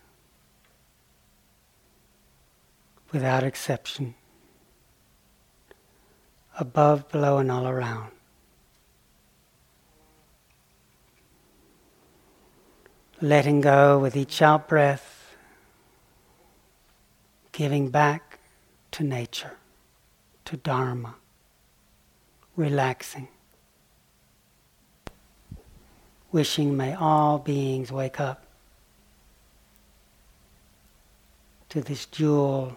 without 3.10 3.42
exception, 3.42 4.14
above, 6.56 7.08
below, 7.08 7.38
and 7.38 7.50
all 7.50 7.66
around. 7.66 8.12
Letting 13.20 13.60
go 13.60 13.98
with 13.98 14.16
each 14.16 14.40
out 14.40 14.68
breath, 14.68 15.34
giving 17.50 17.88
back 17.88 18.38
to 18.92 19.02
nature, 19.02 19.56
to 20.44 20.56
Dharma, 20.56 21.16
relaxing 22.54 23.26
wishing 26.30 26.76
may 26.76 26.94
all 26.94 27.38
beings 27.38 27.90
wake 27.90 28.20
up 28.20 28.44
to 31.68 31.80
this 31.80 32.06
jewel 32.06 32.76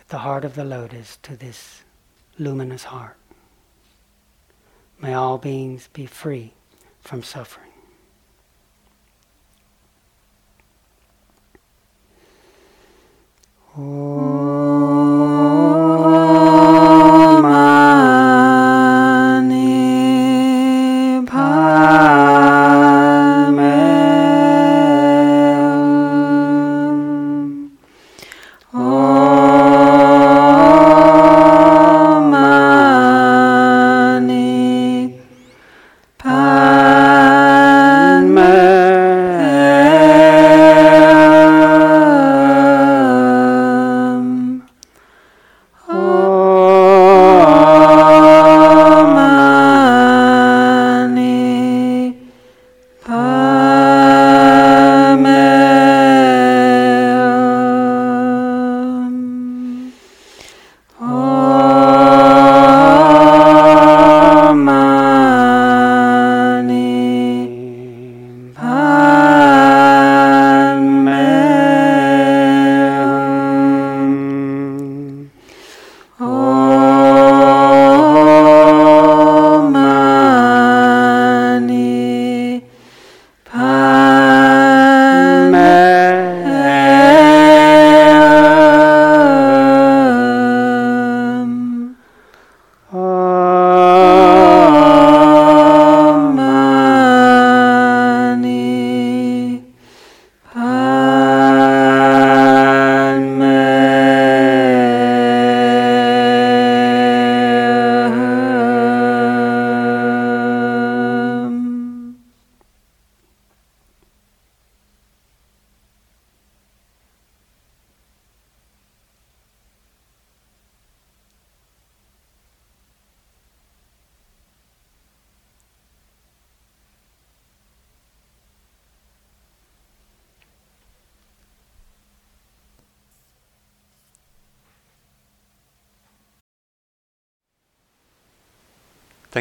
at 0.00 0.08
the 0.08 0.18
heart 0.18 0.44
of 0.44 0.54
the 0.54 0.64
lotus, 0.64 1.18
to 1.22 1.36
this 1.36 1.82
luminous 2.38 2.84
heart. 2.84 3.16
May 5.00 5.14
all 5.14 5.38
beings 5.38 5.88
be 5.92 6.06
free 6.06 6.52
from 7.00 7.22
suffering. 7.22 7.72